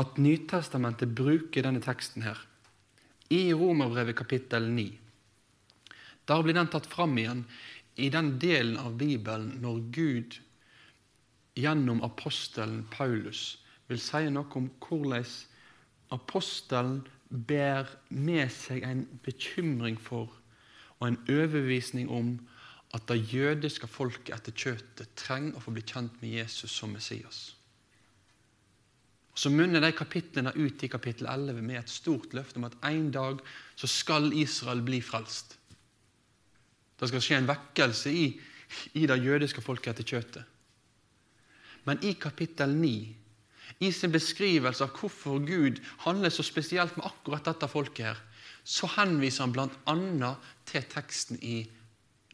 [0.00, 2.38] at Nytestamentet bruker denne teksten her
[3.30, 4.86] i Romerbrevet kapittel 9.
[6.26, 7.44] Der blir den tatt fram igjen
[8.00, 10.38] i den delen av Bibelen når Gud
[11.58, 13.58] gjennom apostelen Paulus
[13.90, 15.26] vil si noe om hvordan
[16.14, 20.30] apostelen ber med seg en bekymring for
[20.98, 22.34] og en overbevisning om
[22.94, 27.59] at det jødiske folket etter kjøttet trenger å få bli kjent med Jesus som Messias.
[29.40, 33.08] Så munner de kapitlene ut i kapittel 11 med et stort løfte om at en
[33.14, 33.38] dag
[33.78, 35.54] så skal Israel bli frelst.
[37.00, 38.26] Det skal skje en vekkelse i,
[39.00, 40.44] i det jødiske folket etter kjøttet.
[41.88, 42.92] Men i kapittel 9,
[43.80, 48.20] i sin beskrivelse av hvorfor Gud handler så spesielt med akkurat dette folket, her,
[48.60, 50.34] så henviser han bl.a.
[50.68, 51.62] til teksten i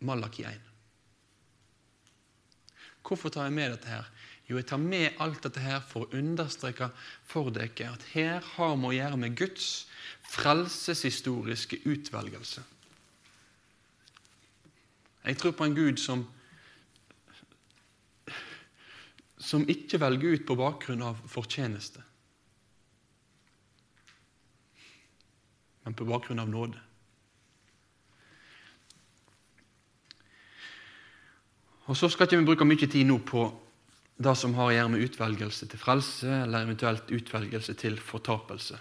[0.03, 0.73] Malaki 1.
[3.07, 3.87] Hvorfor tar jeg med dette?
[3.95, 4.11] her?
[4.47, 6.93] Jo, jeg tar med alt dette her for å understreke
[7.27, 9.87] for dere at her har vi å gjøre med Guds
[10.31, 12.63] frelseshistoriske utvelgelse.
[15.27, 16.27] Jeg tror på en Gud som
[19.47, 22.01] som ikke velger ut på bakgrunn av fortjeneste,
[25.85, 26.81] men på bakgrunn av nåde.
[31.87, 33.45] Og Så skal ikke vi bruke mye tid nå på
[34.17, 38.79] det som har å gjøre med utvelgelse til frelse, eller eventuelt utvelgelse til fortapelse.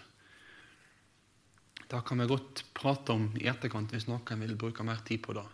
[1.86, 5.36] Det kan vi godt prate om i etterkant hvis noen vil bruke mer tid på
[5.38, 5.46] det.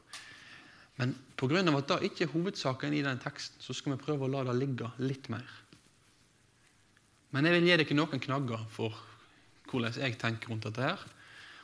[1.01, 1.63] Men pga.
[1.77, 4.59] at det ikke er hovedsaken i den teksten, så skal vi prøve å la det
[4.59, 5.47] ligge litt mer.
[7.31, 8.95] Men jeg vil gi dere noen knagger for
[9.71, 10.81] hvordan jeg tenker rundt dette.
[10.81, 10.99] her,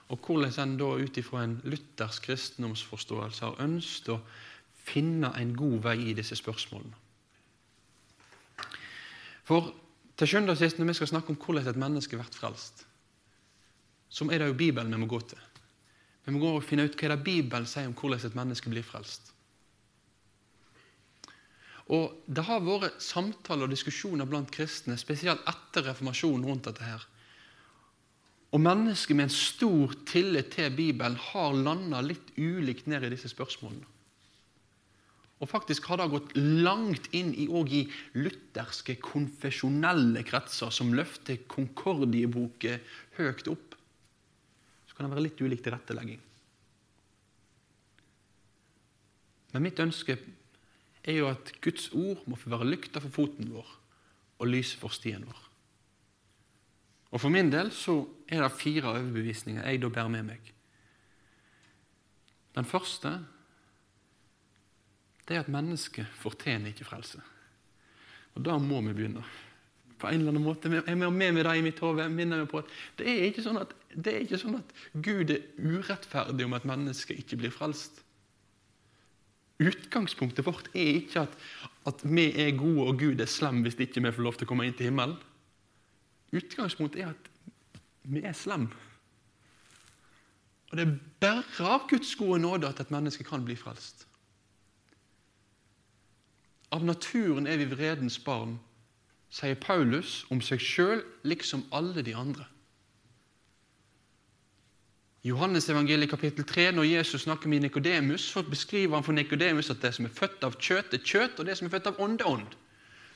[0.09, 4.21] Og hvordan en da ut ifra en luthersk kristendomsforståelse har ønsket å
[4.87, 7.06] finne en god vei i disse spørsmålene.
[9.47, 9.71] For
[10.17, 12.83] til sjuende og sist, når vi skal snakke om hvordan et menneske blir frelst,
[14.09, 15.39] så er det jo Bibelen vi må gå til.
[16.25, 18.83] Vi må gå og finne ut hva det Bibelen sier om hvordan et menneske blir
[18.83, 19.31] frelst.
[21.87, 26.83] Og Det har vært samtaler og diskusjoner blant kristne, spesielt etter reformasjonen, rundt dette.
[26.83, 27.05] her.
[28.51, 33.29] Og Mennesker med en stor tillit til Bibelen har landa litt ulikt ned i disse
[33.31, 33.85] spørsmålene.
[35.37, 37.81] Og faktisk har det gått langt inn i, i
[38.17, 42.81] lutherske, konfesjonelle kretser som løfter Konkordieboken
[43.19, 43.75] høyt opp.
[44.89, 46.23] Så kan det være litt ulik tilrettelegging.
[49.53, 50.17] Men mitt ønske
[51.07, 53.69] er jo at Guds ord må få være lykta for foten vår
[54.37, 55.43] og lyse for stien vår.
[57.13, 60.51] Og For min del så er det fire overbevisninger jeg da bærer med meg.
[62.57, 63.13] Den første
[65.27, 67.19] det er at mennesket fortjener ikke frelse.
[68.37, 69.23] Og Da må vi begynne.
[69.97, 70.69] På en eller annen måte.
[70.69, 72.07] Jeg er med meg det i mitt hode.
[72.09, 75.31] minner meg på at det er, ikke sånn at det er ikke sånn at Gud
[75.33, 78.03] er urettferdig om et menneske ikke blir frelst.
[79.57, 81.33] Utgangspunktet vårt er ikke at,
[81.89, 84.51] at vi er gode og Gud er slem hvis ikke vi får lov til å
[84.51, 85.17] komme inn til himmelen.
[86.37, 87.31] Utgangspunktet er at
[88.05, 88.69] vi er slem.
[90.69, 94.06] Og det er bare av Guds gode nåde at et menneske kan bli frelst.
[96.71, 98.57] Av naturen er vi vredens barn,
[99.31, 102.47] sier Paulus om seg sjøl, liksom alle de andre.
[105.27, 109.93] Johannes evangeliet kapittel 3, når Jesus snakker med Nikodemus, beskriver han for Nikodemus at det
[109.95, 112.31] som er født av kjøtt, er kjøtt, og det som er født av ånde, er
[112.31, 112.57] ånd.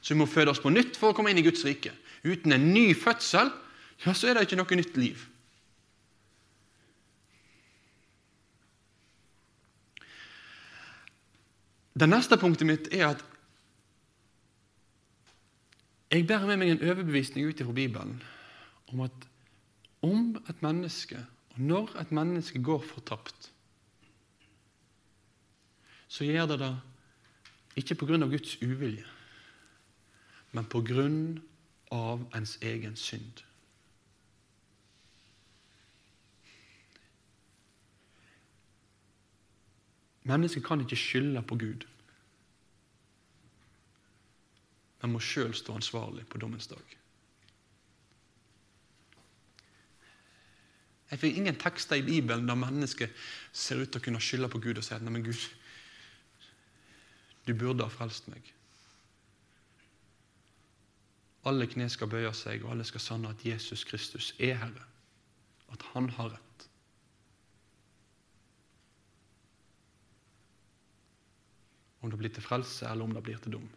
[0.01, 1.93] Så vi må føde oss på nytt for å komme inn i Guds rike.
[2.25, 3.51] Uten en ny fødsel
[4.05, 5.27] ja, så er det ikke noe nytt liv.
[12.01, 13.21] Det neste punktet mitt er at
[16.11, 18.17] jeg bærer med meg en overbevisning ut fra Bibelen
[18.91, 19.27] om at
[20.01, 21.19] om et menneske,
[21.53, 23.51] og når et menneske går fortapt,
[26.07, 26.71] så gjør det det
[27.75, 28.17] ikke pga.
[28.17, 29.05] Guds uvilje,
[30.51, 31.07] men pga.
[32.37, 33.43] ens egen synd.
[40.23, 41.90] Mennesket kan ikke skylde på Gud
[45.01, 46.97] men må sjøl stå ansvarlig på dommens dag.
[51.11, 53.11] Jeg finner ingen tekster i Bibelen der mennesket
[53.51, 55.41] ser ut til å kunne skylde på Gud og si at nei, men Gud,
[57.47, 58.45] du burde ha frelst meg.
[61.49, 64.85] Alle kne skal bøye seg, og alle skal sanne at Jesus Kristus er Herre.
[65.73, 66.67] At Han har rett.
[72.01, 73.69] Om det blir til frelse, eller om det blir til dom.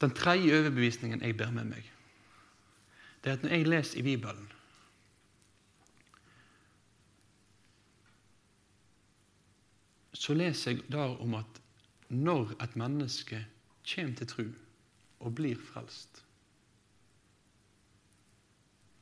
[0.00, 1.90] Den tredje overbevisningen jeg bærer med meg,
[3.20, 4.48] det er at når jeg leser i Bibelen
[10.20, 11.60] Så leser jeg der om at
[12.08, 13.38] når et menneske
[13.94, 14.44] kommer til tro
[15.20, 16.24] og blir frelst,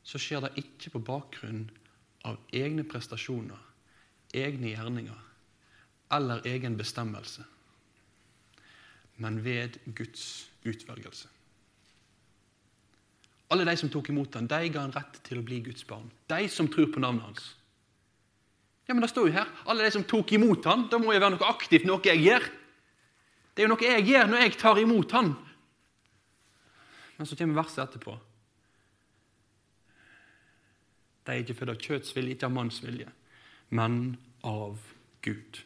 [0.02, 1.64] så skjer det ikke på bakgrunn
[2.24, 3.58] av egne prestasjoner,
[4.34, 5.24] egne gjerninger
[6.14, 7.44] eller egen bestemmelse,
[9.16, 11.28] men ved Guds utvelgelse.
[13.48, 16.10] Alle de som tok imot ham, de ga han rett til å bli Guds barn.
[16.28, 17.46] De som tror på navnet hans.
[18.88, 20.86] Ja, men det står jo her alle de som tok imot ham.
[20.92, 22.44] Da må jo være noe aktivt, noe jeg gjør.
[23.52, 25.32] Det er jo noe jeg gjør når jeg tar imot ham.
[27.18, 28.14] Men så kommer verset etterpå.
[31.26, 33.08] De er ikke født av kjøtts vilje, ikke av manns vilje,
[33.76, 34.78] men av
[35.24, 35.58] Gud.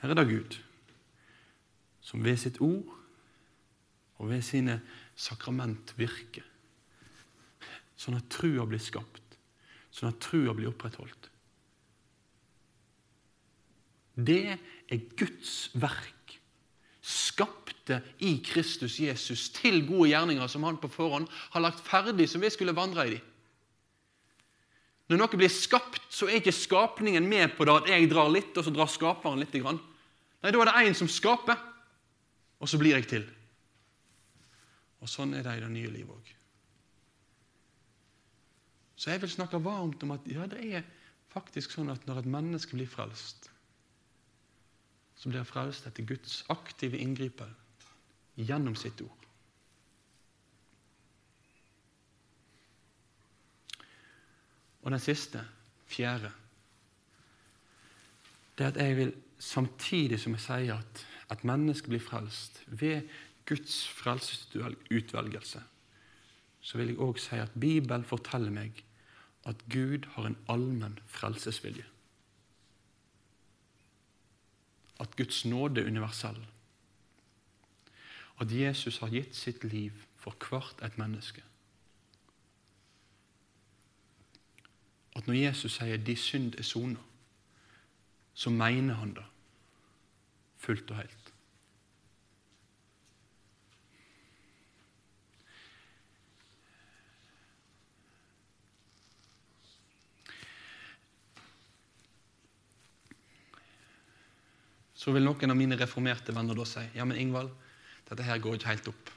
[0.00, 0.56] Her er det Gud
[2.02, 2.88] som ved sitt ord
[4.22, 4.78] og ved sine
[5.18, 6.46] sakrament virker,
[7.98, 9.36] sånn at trua blir skapt,
[9.90, 11.28] sånn at trua blir opprettholdt.
[14.14, 16.38] Det er Guds verk,
[17.02, 22.44] skapte i Kristus Jesus til gode gjerninger som han på forhånd har lagt ferdig, som
[22.44, 23.20] vi skulle vandre i de.
[25.10, 28.54] Når noe blir skapt, så er ikke skapningen med på det at jeg drar litt,
[28.54, 29.52] og så drar skaperen litt.
[29.58, 29.74] Nei,
[30.40, 31.58] Da er det én som skaper,
[32.62, 33.26] og så blir jeg til.
[35.02, 36.32] Og sånn er det i det nye livet òg.
[38.96, 40.84] Så jeg vil snakke varmt om at ja, det er
[41.32, 43.48] faktisk sånn at når et menneske blir frelst,
[45.18, 47.50] så blir han frelst etter Guds aktive inngripen
[48.38, 49.26] gjennom sitt ord.
[54.82, 55.42] Og den siste,
[55.86, 56.30] fjerde,
[58.58, 63.06] det er at jeg vil, samtidig som jeg sier at et menneske blir frelst ved
[63.52, 65.62] Guds frelsesutvelgelse,
[66.60, 68.84] så vil jeg òg si at Bibelen forteller meg
[69.44, 71.84] at Gud har en allmenn frelsesvilje.
[75.02, 76.38] At Guds nåde er universell.
[78.40, 81.42] At Jesus har gitt sitt liv for hvert et menneske.
[85.16, 87.04] At når Jesus sier 'de synd er sona',
[88.34, 89.24] så mener han det
[90.56, 91.21] fullt og helt.
[105.02, 107.50] Så vil noen av mine reformerte venner da si ja, men Ingvald,
[108.06, 109.10] dette her går ikke helt opp.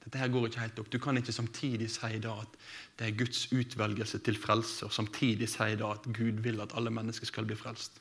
[0.00, 0.88] Dette her går ikke helt opp.
[0.90, 2.56] Du kan ikke samtidig si da at
[2.98, 6.90] det er Guds utvelgelse til frelse, og samtidig si da at Gud vil at alle
[6.94, 8.00] mennesker skal bli frelst.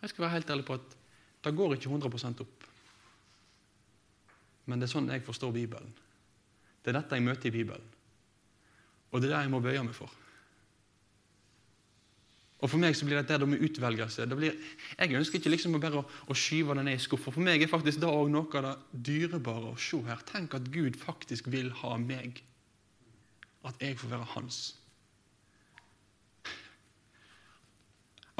[0.00, 0.96] Jeg skal være helt ærlig på at
[1.44, 2.68] det går ikke 100 opp.
[4.66, 5.92] Men det er sånn jeg forstår Bibelen.
[6.80, 7.92] Det er dette jeg møter i Bibelen.
[9.10, 10.19] Og det er det jeg må bøye meg for.
[12.60, 14.56] Og For meg så blir dette med utvelgelse det blir,
[14.98, 17.32] Jeg ønsker ikke liksom bare å, å skyve det ned i skuffer.
[17.32, 20.20] For meg er faktisk det òg noe av det dyrebare å se her.
[20.28, 22.42] Tenk at Gud faktisk vil ha meg.
[23.64, 24.60] At jeg får være hans.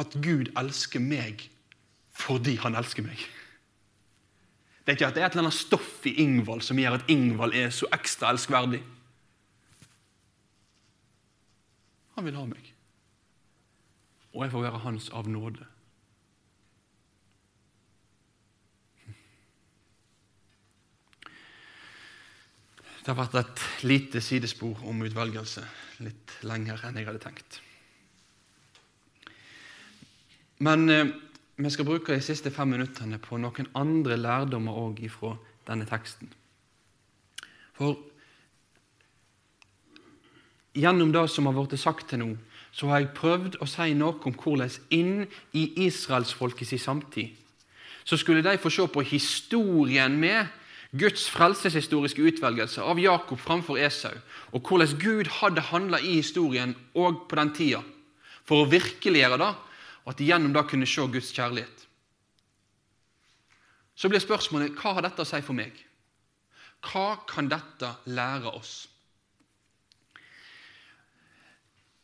[0.00, 1.48] At Gud elsker meg
[2.20, 3.20] fordi han elsker meg.
[4.84, 7.08] Det er ikke at det er et eller annet stoff i Ingvald som gjør at
[7.12, 8.82] Ingvald er så ekstra elskverdig.
[12.18, 12.68] Han vil ha meg
[14.32, 15.66] og jeg får være hans av nåde.
[23.00, 25.64] Det har vært et lite sidespor om utvelgelse,
[26.04, 27.60] litt lenger enn jeg hadde tenkt.
[30.60, 31.08] Men eh,
[31.56, 35.32] vi skal bruke de siste fem minuttene på noen andre lærdommer òg ifra
[35.66, 36.28] denne teksten.
[37.76, 37.96] For
[40.76, 42.28] gjennom det som har blitt sagt til nå,
[42.72, 47.36] så har jeg prøvd å si noe om hvordan inn i israelsfolkets samtid
[48.04, 50.48] så skulle de få se på historien med
[50.90, 54.16] Guds frelseshistoriske utvelgelse av Jakob framfor Esau,
[54.50, 57.82] og hvordan Gud hadde handla i historien òg på den tida,
[58.42, 59.52] for å virkeliggjøre det,
[60.02, 61.86] og at de gjennom det kunne se Guds kjærlighet.
[63.94, 65.76] Så blir spørsmålet hva har dette å si for meg?
[66.90, 68.88] Hva kan dette lære oss?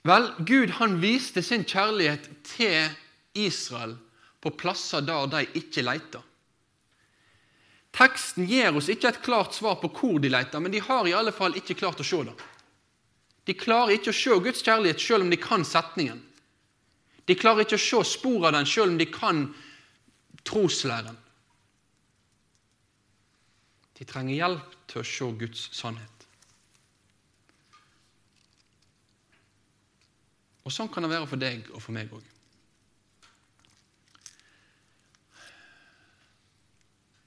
[0.07, 2.93] Vel, Gud han viste sin kjærlighet til
[3.35, 3.97] Israel
[4.43, 6.23] på plasser der de ikke leita.
[7.97, 11.15] Teksten gir oss ikke et klart svar på hvor de leter, men de har i
[11.17, 12.35] alle fall ikke klart å se det.
[13.47, 16.21] De klarer ikke å se Guds kjærlighet selv om de kan setningen.
[17.27, 19.47] De klarer ikke å se spor av den selv om de kan
[20.47, 21.17] troslæren.
[23.97, 26.16] De trenger hjelp til å se Guds sannhet.
[30.67, 32.33] Og sånn kan det være for deg og for meg òg.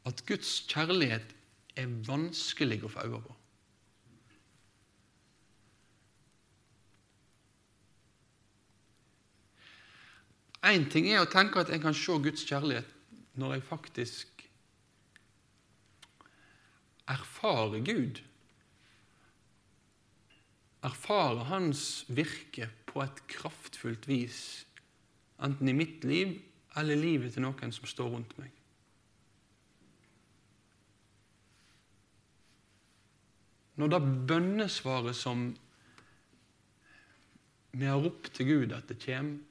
[0.09, 1.35] At Guds kjærlighet
[1.79, 3.35] er vanskelig å få øye på.
[10.69, 12.89] Én ting er å tenke at jeg kan se Guds kjærlighet
[13.39, 14.43] når jeg faktisk
[17.09, 18.19] erfarer Gud.
[20.83, 24.39] Erfarer Hans virke på et kraftfullt vis,
[25.43, 26.37] enten i mitt liv
[26.77, 28.53] eller livet til noen som står rundt meg.
[33.79, 35.45] Når det bønnesvaret som
[37.71, 39.45] vi har ropt til Gud at det kommer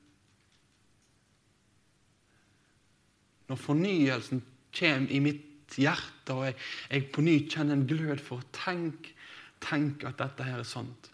[3.49, 4.43] Når fornyelsen
[4.77, 6.57] kommer i mitt hjerte, og jeg,
[6.91, 9.15] jeg på ny kjenner en glød for å tenke,
[9.65, 11.09] tenke at dette her er sant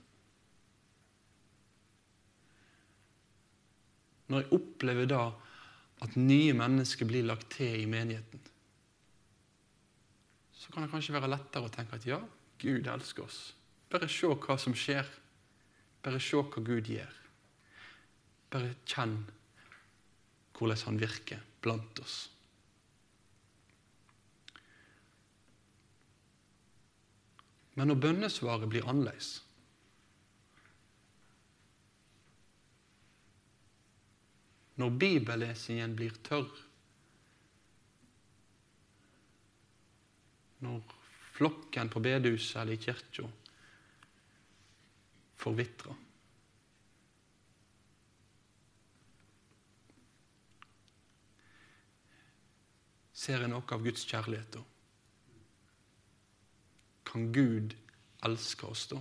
[4.28, 5.24] Når jeg opplever da
[6.04, 8.40] at nye mennesker blir lagt til i menigheten,
[10.52, 12.18] så kan det kanskje være lettere å tenke at ja,
[12.60, 13.40] Gud elsker oss.
[13.92, 15.06] Bare se hva som skjer.
[16.04, 17.18] Bare se hva Gud gjør.
[18.52, 19.18] Bare kjenn
[20.54, 22.16] hvordan han virker blant oss.
[27.74, 29.40] Men når bønnesvaret blir annerledes
[34.80, 36.62] Når bibellesingen blir tørr
[40.64, 40.96] Når
[41.34, 43.28] flokken på bedehuset eller i kirka
[45.44, 46.00] forvitrer
[53.24, 54.60] Ser jeg noe av Guds kjærlighet da?
[57.08, 57.72] Kan Gud
[58.26, 58.98] elske oss da?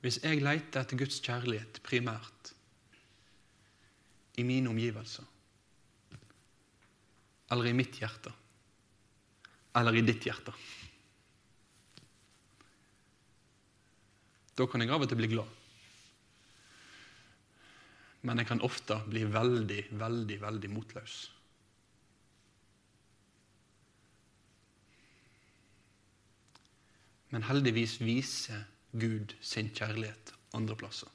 [0.00, 2.54] Hvis jeg leter etter Guds kjærlighet primært
[4.40, 5.26] i mine omgivelser,
[7.50, 8.32] eller i mitt hjerte,
[9.76, 10.54] eller i ditt hjerte
[14.58, 15.52] Da kan jeg av og til bli glad.
[18.28, 21.14] Men jeg kan ofte bli veldig, veldig, veldig motløs.
[27.32, 31.08] Men heldigvis viser Gud sin kjærlighet andre plasser.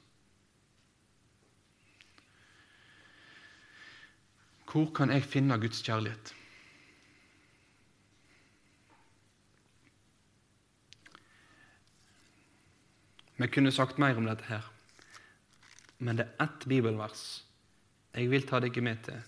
[4.70, 6.34] Hvor kan jeg finne Guds kjærlighet?
[13.36, 14.64] Vi kunne sagt mer om dette her,
[15.98, 17.46] men det er ett bibelvers
[18.16, 19.18] jeg vil ta deg med til,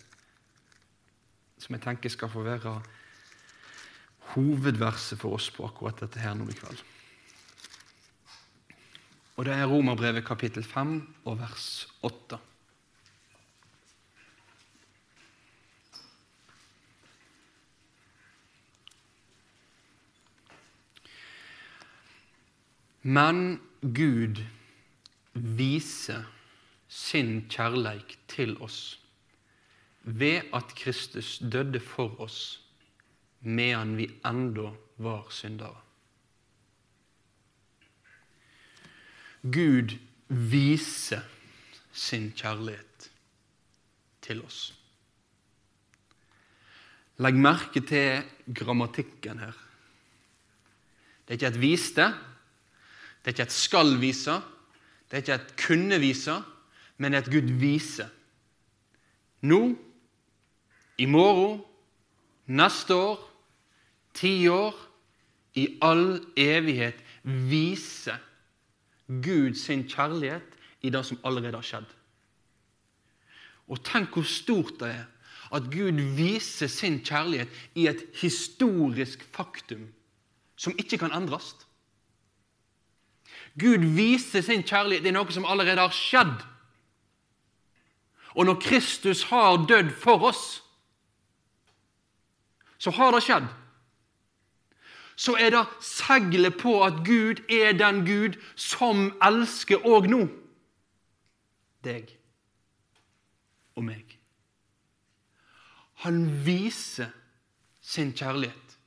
[1.61, 2.79] som jeg tenker skal få være
[4.33, 6.81] hovedverset for oss på akkurat dette her nå i kveld.
[9.39, 10.97] Og det er Romerbrevet kapittel 5
[11.30, 12.39] og vers 8.
[23.07, 24.43] Men Gud
[25.32, 26.26] viser
[26.91, 28.99] sin kjærleik til oss
[30.03, 32.59] ved at Kristus døde for oss
[33.41, 35.88] medan vi enda var syndere.
[39.43, 39.95] Gud
[40.28, 41.22] viser
[41.93, 43.09] sin kjærlighet
[44.22, 44.72] til oss.
[47.22, 49.55] Legg merke til grammatikken her.
[51.26, 52.07] Det er ikke et viste,
[53.22, 54.36] det er ikke et skal vise,
[55.09, 56.36] det er ikke et kunne vise,
[56.99, 58.07] men et Gud vise.
[59.43, 59.61] Nå,
[60.99, 61.61] i morgen,
[62.47, 63.20] neste år,
[64.14, 64.74] ti år,
[65.55, 68.14] i all evighet vise
[69.09, 71.89] Gud sin kjærlighet i det som allerede har skjedd.
[73.69, 75.07] Og tenk hvor stort det er
[75.57, 79.89] at Gud viser sin kjærlighet i et historisk faktum
[80.59, 81.55] som ikke kan endres.
[83.59, 86.37] Gud viser sin kjærlighet i noe som allerede har skjedd.
[88.37, 90.61] Og når Kristus har dødd for oss,
[92.79, 93.49] så har det skjedd.
[95.19, 100.21] Så er det seglet på at Gud er den Gud som elsker òg nå.
[101.83, 102.12] Deg
[103.75, 104.14] og meg.
[106.07, 107.11] Han viser
[107.83, 108.79] sin kjærlighet.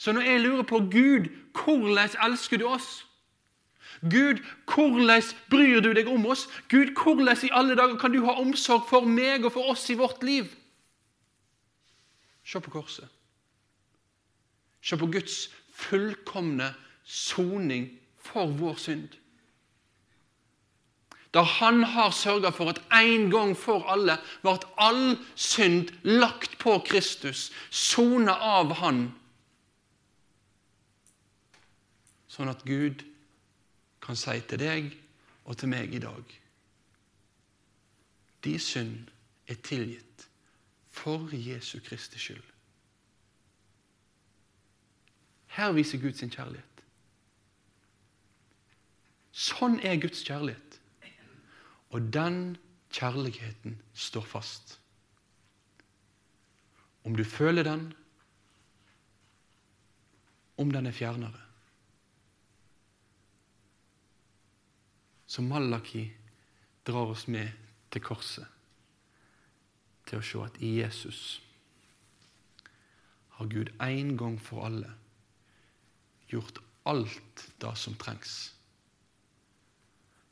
[0.00, 3.06] Så når jeg lurer på Gud, hvordan elsker du oss?
[4.00, 6.48] Gud, hvordan bryr du deg om oss?
[6.72, 10.00] Gud, hvordan i alle dager kan du ha omsorg for meg og for oss i
[10.00, 10.48] vårt liv?
[12.44, 13.19] Se på korset.
[14.82, 16.72] Se på Guds fullkomne
[17.04, 17.88] soning
[18.20, 19.08] for vår synd.
[21.34, 26.80] Da han har sørga for at en gang for alle ble all synd lagt på
[26.86, 29.04] Kristus, sona av Han,
[32.30, 33.04] sånn at Gud
[34.02, 34.90] kan si til deg
[35.44, 36.36] og til meg i dag
[38.46, 39.10] De synd
[39.50, 40.24] er tilgitt
[40.90, 42.49] for Jesu Kristi skyld.
[45.50, 46.82] Her viser Gud sin kjærlighet.
[49.34, 50.76] Sånn er Guds kjærlighet.
[51.90, 52.56] Og den
[52.94, 54.76] kjærligheten står fast.
[57.04, 57.88] Om du føler den,
[60.60, 61.40] om den er fjernere.
[65.26, 66.04] Så Malaki
[66.86, 67.48] drar oss med
[67.90, 68.46] til korset,
[70.06, 71.20] til å se at i Jesus
[73.38, 74.90] har Gud en gang for alle
[76.30, 78.50] gjort alt det som trengs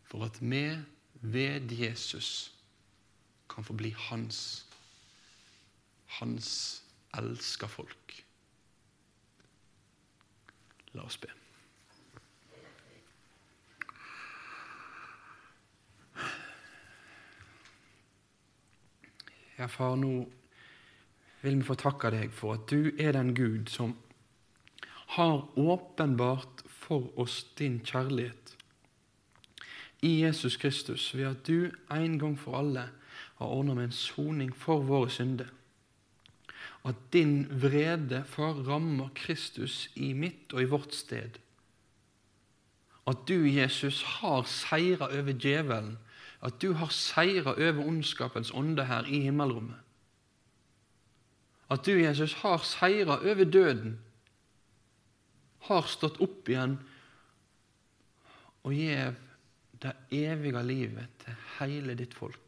[0.09, 0.79] for at vi
[1.21, 2.55] ved Jesus
[3.51, 4.67] kan få bli hans,
[6.07, 6.83] hans
[7.19, 8.25] elska folk.
[10.93, 11.29] La oss be.
[19.59, 20.29] Ja, far, nå
[21.43, 23.97] vil vi få takke deg for at du er den Gud som
[25.17, 28.55] har åpenbart for oss din kjærlighet
[30.03, 32.89] i Jesus Kristus ved at du en gang for alle
[33.39, 35.49] har ordna med en soning for våre synder.
[36.87, 41.39] At din vrede, far, rammer Kristus i mitt og i vårt sted.
[43.07, 45.97] At du, Jesus, har seira over djevelen
[46.43, 49.77] at du har seira over ondskapens ånde her i himmelrommet.
[51.71, 53.99] At du, Jesus, har seira over døden,
[55.67, 56.77] har stått opp igjen
[58.67, 59.17] og gjev
[59.83, 62.45] det evige livet til hele ditt folk.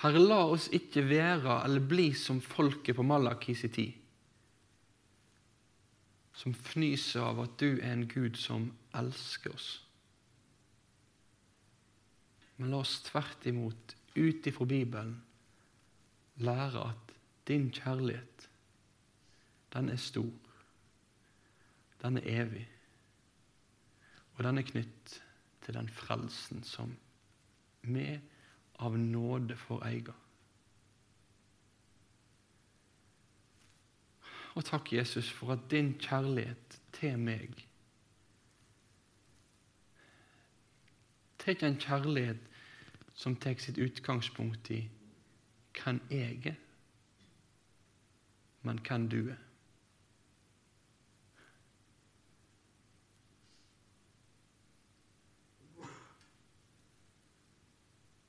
[0.00, 4.00] Herre, la oss ikke være eller bli som folket på Malakis tid
[6.40, 9.68] som fnyser av at du er en Gud som elsker oss.
[12.56, 15.18] Men la oss tvert imot, ut ifra Bibelen,
[16.40, 17.14] lære at
[17.48, 18.48] din kjærlighet,
[19.72, 20.32] den er stor.
[22.02, 22.68] Den er evig.
[24.34, 25.22] Og den er knytt
[25.62, 26.96] til den frelsen som
[27.82, 28.20] vi
[28.80, 30.14] av nåde får eie.
[34.54, 37.66] Og takk, Jesus, for at din kjærlighet til meg
[41.40, 42.40] Tar en kjærlighet
[43.16, 44.82] som tar sitt utgangspunkt i
[45.84, 46.54] hvem jeg er,
[48.62, 49.36] men hvem du er.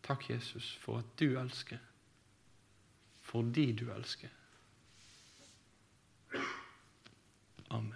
[0.04, 1.78] Takk, Jesus, for at du elsker,
[3.22, 4.28] fordi du elsker.
[7.70, 7.94] Amen.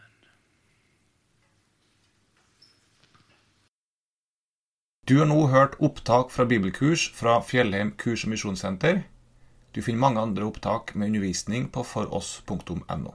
[5.10, 9.04] Du har nå hørt opptak fra bibelkurs fra Fjellheim kurs- og misjonssenter.
[9.76, 13.14] Du finner mange andre opptak med undervisning på foross.no.